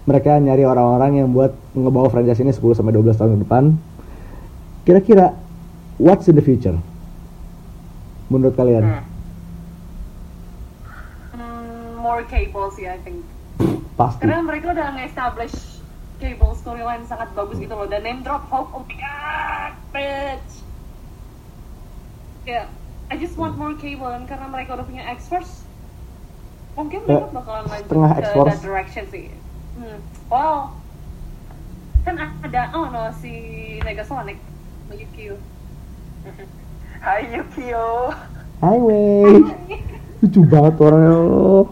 [0.08, 3.64] mereka nyari orang-orang yang buat ngebawa franchise ini 10 sampai 12 tahun ke depan.
[4.88, 5.36] Kira-kira
[6.00, 6.80] what's in the future?
[8.32, 8.88] Menurut kalian?
[8.88, 9.04] Hmm.
[11.36, 13.20] Hmm, more cable sih I think.
[14.00, 14.24] Pasti.
[14.24, 15.84] Karena mereka udah nge-establish
[16.24, 17.84] cable storyline sangat bagus gitu loh.
[17.84, 20.64] Dan name drop hope oh my god bitch.
[22.48, 22.64] Ya
[23.12, 24.08] I just want more cable.
[24.08, 25.68] Dan karena mereka udah punya X-Force
[26.78, 29.34] mungkin mereka Ya, bakalan lanjut ke that direction sih
[29.78, 29.98] hmm.
[30.26, 30.74] wow
[32.02, 33.32] kan ada oh no si
[33.86, 34.38] Negasonic
[34.90, 35.38] Yukio
[36.98, 38.10] Hai Yukio.
[38.58, 39.38] Hai wey
[40.18, 41.66] lucu banget orangnya oh.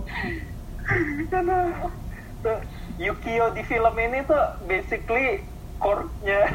[2.46, 2.58] Tuh,
[3.02, 5.42] Yukio di film ini tuh basically
[5.82, 6.46] korpnya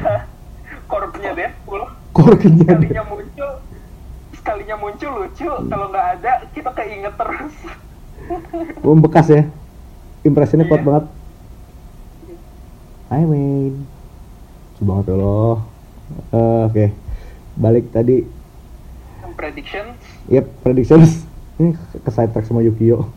[0.88, 1.84] korpnya Deadpool.
[2.16, 3.50] korknya Sekalinya muncul,
[4.40, 5.48] sekalinya muncul lucu.
[5.68, 7.54] Kalau nggak ada, kita keinget terus.
[8.80, 9.42] membekas ya
[10.22, 10.86] impresinya kuat Iya.
[10.88, 11.04] banget
[13.12, 13.76] Hai Wayne
[14.72, 15.60] lucu banget ya loh
[16.32, 16.86] Eh, oke
[17.60, 18.24] balik tadi
[19.36, 19.92] Prediction.
[20.32, 21.28] Yep, predictions.
[21.60, 23.10] Ini ke side track sama Yukio.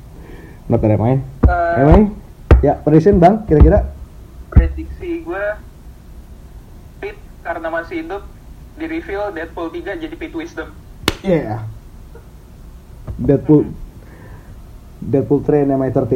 [0.65, 1.21] Not ada main.
[1.45, 2.17] eh, Emang?
[2.59, 3.93] Ya, prediction Bang, kira-kira
[4.49, 5.45] prediksi gue
[6.97, 8.23] Pete karena masih hidup
[8.75, 10.73] di reveal Deadpool 3 jadi Pete Wisdom.
[11.21, 11.63] Yeah.
[13.15, 13.69] Deadpool
[14.99, 16.11] Deadpool 3 and MI13.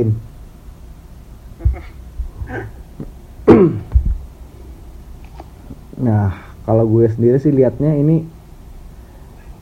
[6.00, 6.32] nah,
[6.64, 8.24] kalau gue sendiri sih liatnya ini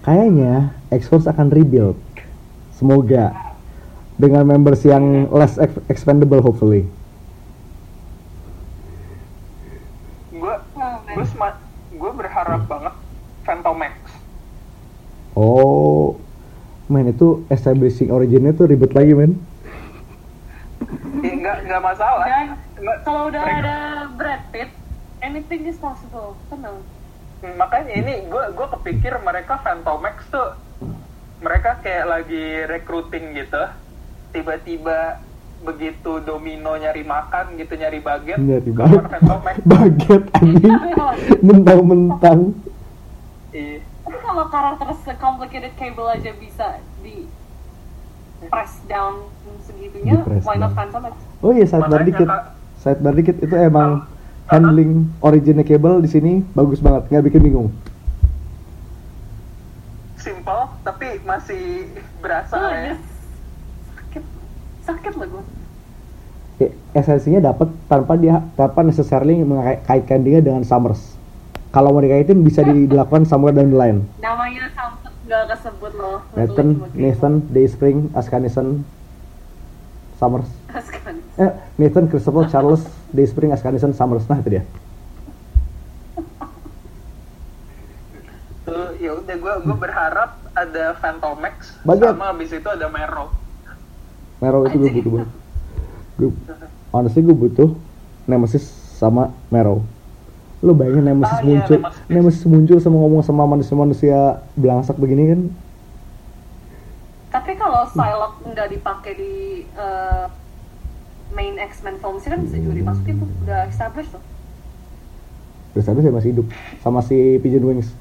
[0.05, 1.97] kayaknya X-Force akan rebuild.
[2.77, 3.33] Semoga
[4.15, 6.85] dengan members yang less ex- expendable hopefully.
[10.31, 10.53] Gue
[11.97, 12.93] Oh, berharap banget
[13.41, 13.81] Phantom.
[15.33, 16.17] Oh,
[16.89, 19.37] men itu establishing originnya tuh ribet lagi men.
[21.25, 22.25] Eh, nggak nggak masalah.
[22.29, 22.47] dan
[23.01, 23.77] kalau udah ada
[24.13, 24.69] Brad Pitt
[25.27, 26.79] anything is possible tenang
[27.59, 30.55] makanya ini gue gue kepikir mereka Phantom X tuh
[31.43, 33.61] mereka kayak lagi recruiting gitu
[34.33, 35.21] tiba-tiba
[35.61, 39.03] begitu Domino nyari makan gitu nyari baget Nyari baget.
[39.09, 39.41] Phantom
[39.73, 40.77] Baget anjing.
[41.49, 42.53] Mentang-mentang.
[43.49, 43.81] Iya.
[44.05, 47.25] tapi kalau karakter se-complicated cable aja bisa di
[48.53, 49.27] press down
[49.65, 50.77] segitunya Di press why not down.
[50.77, 52.29] Phantom X Oh iya, sidebar dikit.
[52.81, 54.05] Sidebar dikit itu emang
[54.47, 57.69] handling originnya cable di sini bagus banget, nggak bikin bingung.
[60.17, 61.87] simple tapi masih
[62.19, 62.95] berasa Oh, ya
[63.95, 64.23] sakit
[64.83, 65.43] sakit lah gue
[66.57, 71.13] Ya, esensinya dapat tanpa dia tanpa necessarily mengkaitkan dia dengan Summers.
[71.69, 74.01] Kalau mau dikaitin bisa dilakukan somewhere down the line.
[74.17, 76.67] namanya sampai nggak kesebut loh Nathan,
[76.97, 78.81] Nathan, Dayspring, Askanison,
[80.17, 80.49] Summers.
[80.73, 81.21] Askan.
[81.37, 82.81] Eh, Nathan, Christopher, Charles,
[83.13, 84.25] Dayspring, Askanison, Summers.
[84.25, 84.63] Nah itu dia.
[88.97, 92.17] ya udah gue gue berharap ada Phantom X Baget.
[92.17, 93.29] sama abis itu ada Mero
[94.41, 95.29] Mero itu gue butuh banget.
[96.17, 96.31] Gue,
[96.89, 97.69] honestly gue butuh
[98.25, 98.65] Nemesis
[98.97, 99.85] sama Mero.
[100.65, 102.01] Lu bayangin Nemesis Ah, iya, muncul, Nemesis.
[102.09, 105.41] Nemesis muncul sama ngomong sama manusia-manusia belangsak begini kan?
[107.27, 109.33] tapi kalau Psylocke nggak dipakai di
[109.69, 110.25] eh,
[111.37, 113.29] main X-Men film sih kan bisa juga dimasukin tuh.
[113.45, 114.23] Udah established tuh.
[115.77, 116.47] Terus tapi saya masih hidup.
[116.81, 117.93] Sama si Pigeon Wings.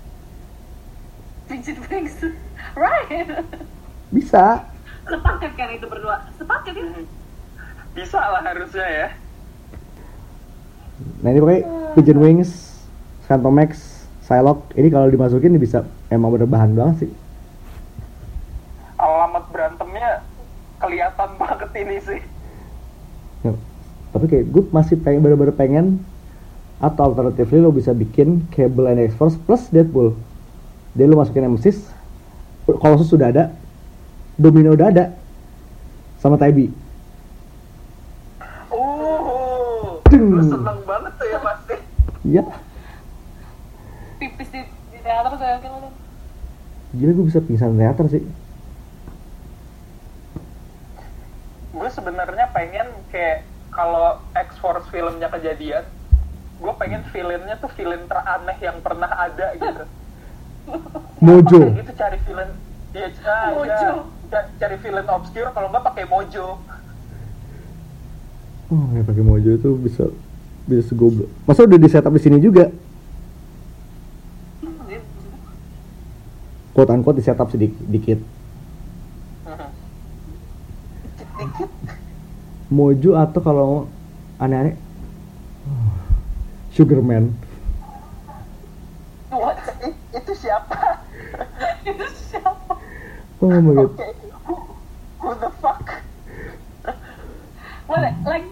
[1.53, 2.16] Pigeon Wings.
[2.76, 3.09] Right
[4.12, 4.64] Bisa.
[5.07, 6.28] sepaket kan itu berdua?
[6.37, 6.84] Sepaket ya?
[7.97, 9.09] Bisa lah harusnya ya.
[11.24, 11.62] Nah ini pokoknya
[11.97, 12.51] Pigeon Wings,
[13.24, 17.11] Phantom X, Psylocke ini kalau dimasukin bisa emang bener bahan banget sih.
[18.97, 20.24] alamat berantemnya
[20.80, 22.20] kelihatan banget ini sih.
[22.20, 22.36] Ya,
[24.16, 26.00] tapi kayak gue masih pengen bener-bener pengen
[26.80, 30.16] atau alternatifnya lo bisa bikin Cable and X-Force plus Deadpool.
[30.96, 31.88] Jadi lo masukin Nemesis,
[32.68, 33.52] kalau sudah ada,
[34.36, 35.04] Domino udah ada,
[36.20, 36.72] sama Tybee.
[38.72, 40.36] Uh, Dung.
[40.36, 41.76] lu seneng banget tuh ya pasti.
[42.26, 42.42] Iya,
[44.16, 44.60] pipis di,
[44.92, 45.88] di teater tuh yakin lu
[46.96, 48.24] gila gue bisa pingsan teater sih.
[51.76, 53.44] Gue sebenarnya pengen kayak
[53.77, 55.85] kalau X Force filmnya kejadian,
[56.57, 59.85] gue pengen villainnya tuh villain teraneh yang pernah ada gitu.
[61.24, 61.61] Mojo.
[61.77, 62.51] Gitu cari villain,
[62.97, 63.68] dia ah, Mojo.
[63.68, 63.93] ya,
[64.33, 66.57] ca- cari villain obscure kalau nggak pakai Mojo.
[68.66, 70.11] Oh, ya pakai Mojo itu bisa
[70.66, 72.74] bisa segoblok masa udah di setup di sini juga
[76.74, 78.18] quote unquote di setup sedikit dikit
[82.66, 83.70] Mojo atau kalau
[84.36, 84.74] aneh-aneh
[86.70, 87.30] Sugarman
[89.30, 89.58] What?
[90.12, 91.02] Itu siapa?
[91.90, 92.72] Itu siapa?
[93.38, 94.06] oh my god Oke.
[94.46, 94.54] Who,
[95.20, 95.86] who the fuck?
[97.86, 98.50] What, like,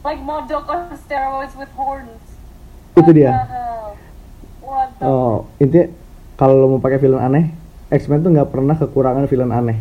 [0.00, 2.22] like Modok on steroids with horns.
[2.96, 3.28] Itu What dia.
[3.28, 3.86] the hell?
[4.64, 5.86] What the oh intinya
[6.36, 7.44] kalau lo mau pakai villain aneh
[7.88, 9.78] X-Men tuh nggak pernah kekurangan villain aneh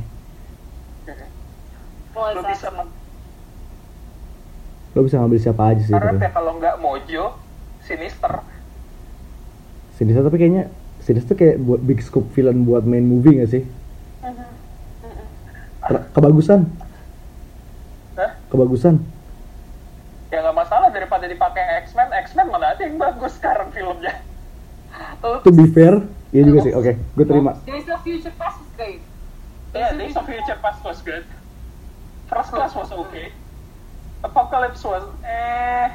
[2.18, 2.67] Lo is bisa?
[4.98, 7.38] Lo bisa ngambil siapa aja sih karena tapi ya kalau nggak Mojo,
[7.86, 8.34] Sinister.
[9.94, 10.74] Sinister tapi kayaknya
[11.06, 13.64] Sinister kayak buat big scope villain buat main movie gak sih
[15.88, 16.66] Ter- kebagusan
[18.18, 18.32] Hah?
[18.50, 19.00] kebagusan
[20.28, 24.20] Ya nggak masalah daripada dipakai X-Men, X-Men mana ada yang bagus sekarang filmnya.
[25.24, 25.46] Oops.
[25.46, 26.04] to be fair
[26.36, 29.02] iya juga sih oke gue terima Days of Future Past is great.
[29.72, 31.24] Yeah, Days of Future Past was good.
[32.28, 33.30] First Class was okay.
[34.24, 35.88] Apocalypse was eh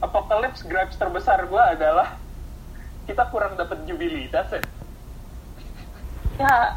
[0.00, 2.20] Apocalypse gripes terbesar gue adalah
[3.04, 4.64] kita kurang dapat Jubilee, that's it.
[6.34, 6.74] Ya,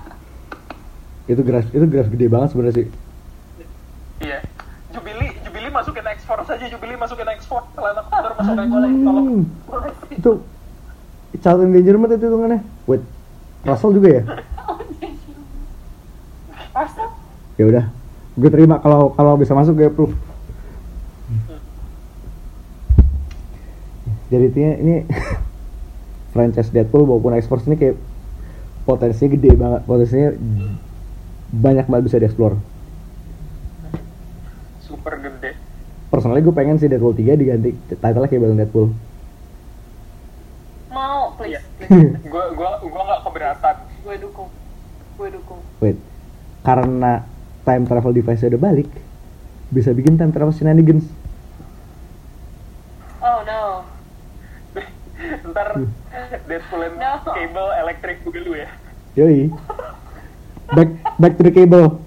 [1.26, 2.88] itu graf itu graf gede banget sebenarnya sih
[4.18, 4.40] Iya.
[4.96, 8.66] Jubilee, Jubilee masukin X-Force aja, Jubilee masukin X-Force, Lana Condor masukin
[9.04, 9.26] tolong.
[9.28, 9.44] Hmm,
[10.16, 10.32] itu
[11.38, 13.04] child endangerment itu hitungannya wait
[13.62, 14.24] Russell juga ya
[16.74, 17.10] Arsenal?
[17.58, 17.86] ya udah
[18.38, 20.14] gue terima kalau kalau bisa masuk gue approve
[24.28, 24.96] jadi intinya ini
[26.34, 27.96] franchise Deadpool maupun X-Force ini kayak
[28.84, 30.30] potensinya gede banget potensinya
[31.52, 32.60] banyak banget bisa dieksplor
[34.84, 35.56] Super gede.
[36.08, 38.90] personalnya gue pengen sih Deadpool 3 diganti title-nya kayak Bang Deadpool
[40.88, 41.62] Mau, please.
[41.62, 41.62] Iya.
[41.78, 42.26] please.
[42.26, 43.76] Gue gue gue nggak keberatan.
[44.02, 44.50] Gue dukung.
[45.14, 45.62] Gue dukung.
[45.78, 45.98] wait
[46.66, 47.24] karena
[47.64, 48.90] time travel device udah balik
[49.70, 51.08] bisa bikin time travel shenanigans
[53.18, 53.84] Oh no.
[55.28, 55.68] Ntar
[56.48, 57.12] Deadpool and No.
[57.34, 58.70] Cable Electric Boogaloo ya.
[59.18, 59.50] yoi.
[60.72, 62.04] Back back to the cable.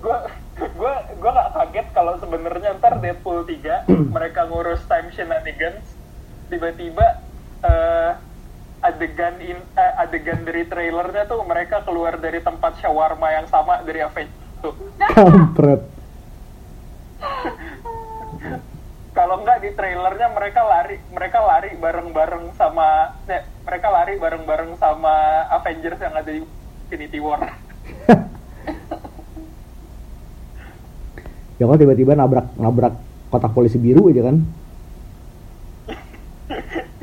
[0.00, 0.16] Gue
[0.60, 3.84] gue gue nggak kaget kalau sebenarnya ntar Deadpool 3
[4.14, 5.84] mereka ngurus time shenanigans.
[6.48, 7.20] Tiba-tiba
[7.64, 8.10] eh,
[8.80, 14.00] adegan in eh, adegan dari trailernya tuh mereka keluar dari tempat shawarma yang sama dari
[14.00, 14.72] Avengers tuh.
[15.12, 16.00] Kampret
[19.10, 25.48] kalau nggak di trailernya mereka lari mereka lari bareng-bareng sama eh, mereka lari bareng-bareng sama
[25.56, 26.44] Avengers yang ada di
[26.84, 27.40] Infinity War.
[31.60, 32.96] Ya kalau tiba-tiba nabrak nabrak
[33.28, 34.40] kotak polisi biru aja kan?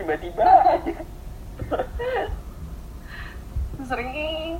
[0.01, 0.93] Tiba-tiba aja.
[3.85, 4.57] Sering.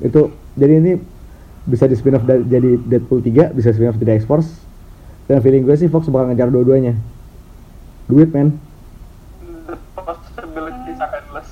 [0.00, 0.22] itu
[0.56, 0.92] jadi ini
[1.68, 4.69] bisa di spin off jadi Deadpool 3 bisa spin off jadi X-Force
[5.30, 6.98] dan feeling gue sih Fox bakal ngejar dua-duanya.
[8.10, 8.58] Duit men.
[9.70, 9.78] The
[11.06, 11.50] endless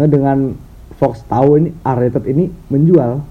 [0.00, 0.58] nah dengan
[0.98, 3.22] Fox tahu ini R-rated ini menjual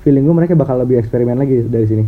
[0.00, 2.04] feeling gue mereka bakal lebih eksperimen lagi dari sini.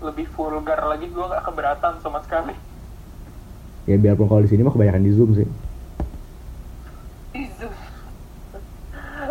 [0.00, 2.56] Lebih vulgar lagi gue gak keberatan sama sekali.
[3.84, 5.48] Ya biarpun kalau di sini mah kebanyakan di zoom sih.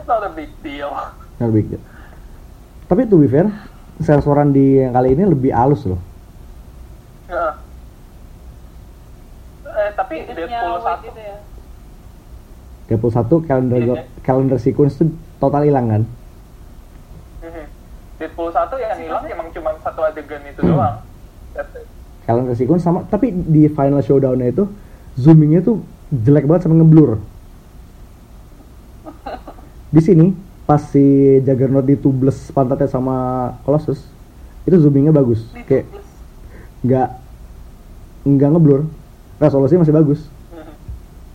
[0.06, 0.94] Not a big deal.
[1.42, 1.84] Nggak big deal.
[2.90, 3.46] tapi to be fair
[4.00, 6.00] sensoran di yang kali ini lebih halus loh
[7.28, 7.54] Heeh.
[9.70, 11.38] eh tapi Deadpool Yang white 1 itu ya.
[12.88, 14.04] Deadpool 1 calendar Iya.
[14.20, 16.02] calendar sequence tuh total hilang kan
[17.40, 17.66] Mhm.
[18.18, 20.98] Deadpool 1 yang hilang emang cuma satu adegan itu doang
[22.26, 24.64] calendar sequence sama tapi di final showdownnya itu
[25.16, 27.20] zoomingnya tuh jelek banget sama ngeblur
[29.94, 30.28] di sini
[30.70, 31.02] pas si
[31.42, 34.06] Juggernaut ditubles pantatnya sama Colossus
[34.70, 35.42] itu zoomingnya bagus.
[35.66, 36.06] Kayak Ditubes.
[36.86, 37.10] nggak
[38.30, 38.82] nggak ngeblur.
[39.42, 40.22] Resolusinya masih bagus.
[40.30, 40.38] Mhm.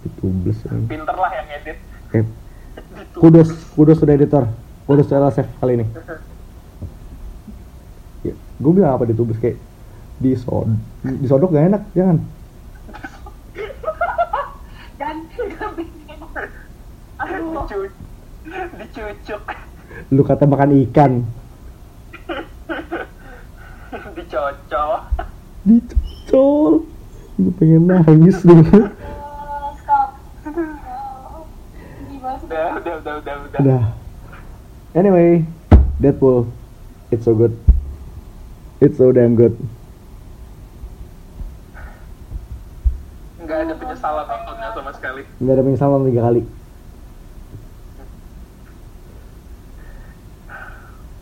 [0.04, 1.80] ditubles pinter lah yang edit
[2.12, 2.28] eh,
[3.18, 4.46] kudos kudos sudah editor.
[4.86, 5.86] Kudos to LSF kali ini.
[8.24, 9.60] Ya, gue bilang apa ditubles kayak
[10.16, 10.64] disod
[11.04, 12.24] disodok gak enak jangan.
[17.20, 18.03] Aduh.
[18.44, 19.42] Dicu- dicucuk
[20.12, 21.12] lu kata makan ikan
[24.16, 25.00] dicocok
[25.64, 26.84] dicocol
[27.34, 30.08] gue pengen nangis stop.
[32.44, 33.82] udah udah udah udah udah Udah.
[34.94, 35.42] Anyway,
[35.98, 36.46] Deadpool,
[37.10, 37.50] it's so good.
[38.78, 39.58] It's so damn good.
[43.44, 46.42] nggak ada penyesalan nontonnya sama sekali Nggak ada penyesalan tiga kali.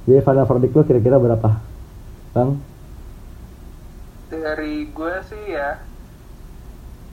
[0.07, 1.51] Jadi final verdict lo kira-kira berapa?
[2.33, 2.73] Bang?
[4.33, 5.77] dari gue sih ya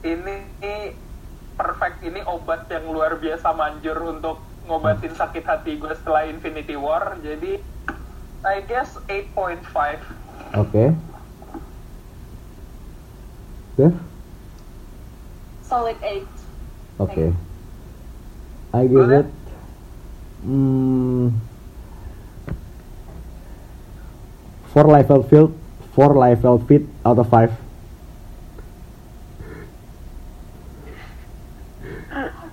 [0.00, 0.96] ini, ini
[1.60, 7.20] perfect ini obat yang luar biasa manjur untuk ngobatin sakit hati gue setelah Infinity War
[7.20, 7.60] jadi
[8.40, 9.60] I guess 8.5
[10.56, 10.96] Oke.
[13.78, 13.94] Dev?
[15.62, 16.26] Solid 8.
[17.04, 17.26] Oke.
[18.74, 19.28] I give it
[20.42, 21.36] hmm,
[24.70, 25.50] four level field,
[25.94, 27.50] four level fit out of five.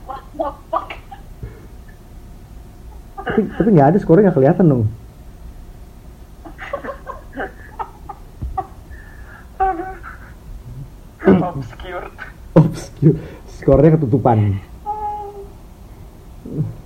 [0.07, 0.89] What the fuck?
[3.17, 4.83] Tapi tapi nggak ada skornya nggak kelihatan dong.
[11.57, 12.13] obscured
[12.57, 13.17] Obscure.
[13.49, 14.57] Skornya ketutupan.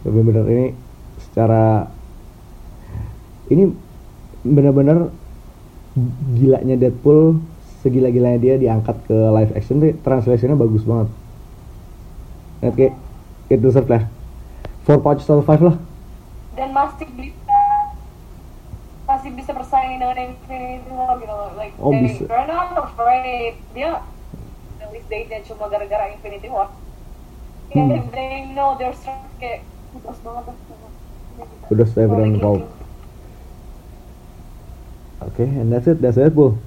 [0.03, 0.67] Bener-bener ini
[1.29, 1.87] secara
[3.51, 3.71] ini
[4.41, 5.13] benar-benar
[6.37, 7.43] gilanya Deadpool
[7.81, 11.09] segila-gilanya dia diangkat ke live action tuh translationnya bagus banget.
[12.61, 12.93] Lihat kayak
[13.49, 14.05] it deserve lah.
[14.85, 15.75] Four of five lah.
[16.53, 17.59] Dan masih bisa
[19.09, 21.51] masih bisa bersaing dengan Infinity War gitu loh.
[21.57, 22.29] Like, Oh, they, bisa.
[22.29, 23.59] they're not afraid.
[23.75, 23.99] Dia
[24.79, 26.69] release date-nya cuma gara-gara Infinity War.
[27.73, 27.91] Hmm.
[27.91, 29.65] Yeah, they know their strength kayak
[29.95, 30.55] bagus banget.
[31.71, 32.67] Udah everyone Like, involved.
[35.21, 36.01] Okay, and that's it.
[36.01, 36.57] That's Deadpool.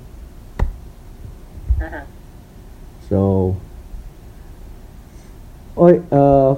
[3.11, 3.53] So,
[5.77, 6.53] oh, eh,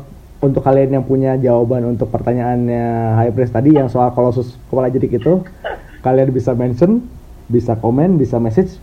[0.45, 5.17] untuk kalian yang punya jawaban untuk pertanyaannya High Priest tadi yang soal Colossus kepala jedik
[5.19, 5.43] itu,
[6.07, 7.03] kalian bisa mention,
[7.49, 8.79] bisa komen, bisa message,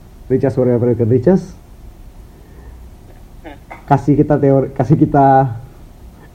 [0.58, 1.56] wherever you can reach us.
[3.88, 5.56] Kasih kita teori, kasih kita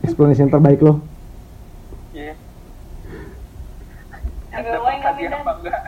[0.00, 1.02] explanation terbaik loh.
[2.14, 2.38] Iya.
[4.48, 5.42] Giveaway dapat nggak, hadiah Mindan?
[5.44, 5.80] apa enggak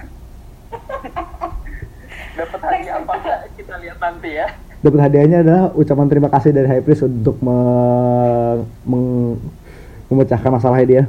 [2.39, 3.15] dapat hadiah apa
[3.59, 4.47] kita lihat nanti ya
[4.81, 9.39] dapat hadiahnya adalah ucapan terima kasih dari High Priest untuk me- meng-
[10.11, 11.05] memecahkan masalahnya dia.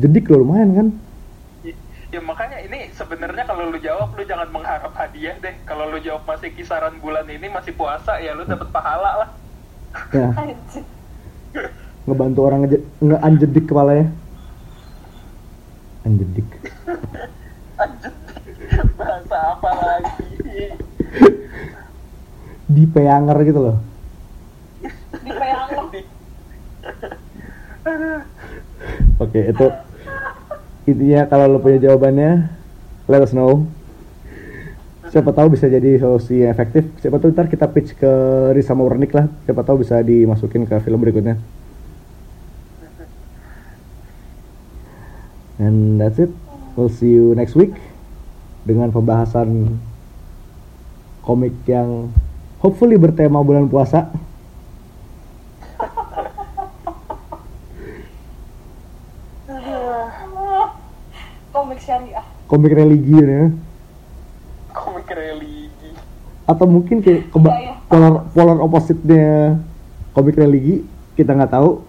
[0.00, 0.86] Jedik loh lumayan kan?
[2.14, 6.22] ya makanya ini sebenarnya kalau lu jawab lu jangan mengharap hadiah deh kalau lu jawab
[6.30, 9.28] masih kisaran bulan ini masih puasa ya lu dapat pahala lah
[10.12, 10.44] Ya,
[12.06, 14.06] ngebantu orang nge- ngeanjedik kepalanya.
[16.04, 16.50] Anjedik.
[18.98, 20.78] bahasa apa lagi
[22.64, 23.76] Di peanger gitu loh.
[25.20, 25.82] Di peyang lo.
[29.20, 29.66] Oke, itu
[30.88, 32.50] intinya kalau lo punya jawabannya,
[33.06, 33.68] let us know.
[35.14, 36.90] Siapa tahu bisa jadi solusi yang efektif.
[36.98, 38.12] Siapa tahu ntar kita pitch ke
[38.50, 39.30] Risa Murnik lah.
[39.46, 41.38] Siapa tahu bisa dimasukin ke film berikutnya.
[45.62, 46.43] And that's it.
[46.74, 47.72] We'll see you next week
[48.66, 49.78] dengan pembahasan
[51.22, 52.10] komik yang
[52.58, 54.10] hopefully bertema bulan puasa.
[61.54, 62.24] Komik syariah.
[62.46, 63.48] Komik religi ya.
[64.74, 65.94] komik religi
[66.44, 67.74] atau mungkin kayak keba- Iya, iya.
[67.86, 69.54] polar polar opposite-nya
[70.10, 70.82] komik religi
[71.14, 71.86] kita nggak tahu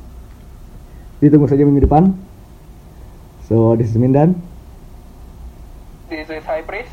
[1.18, 2.14] ditunggu saja minggu depan
[3.50, 4.38] so this is Mindan
[6.10, 6.90] this is high priest.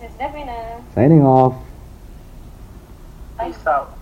[0.00, 0.82] This is Devina.
[0.94, 1.54] signing off.
[3.40, 3.97] Peace out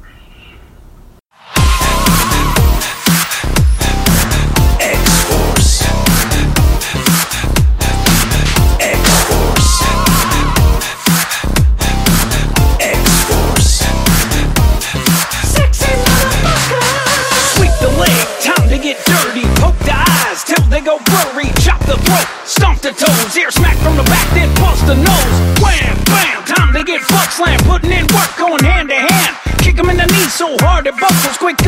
[31.36, 31.65] earthquake.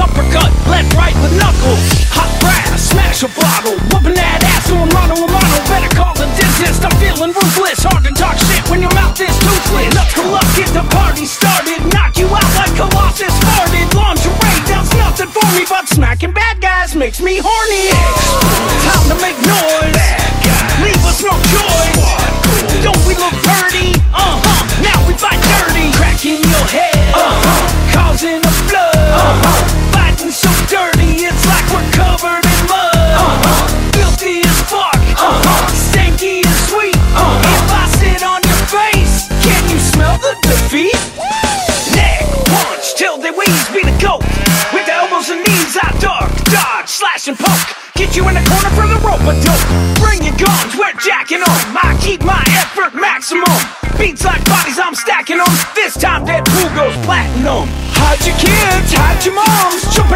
[58.28, 60.07] Your kids, hide your moms.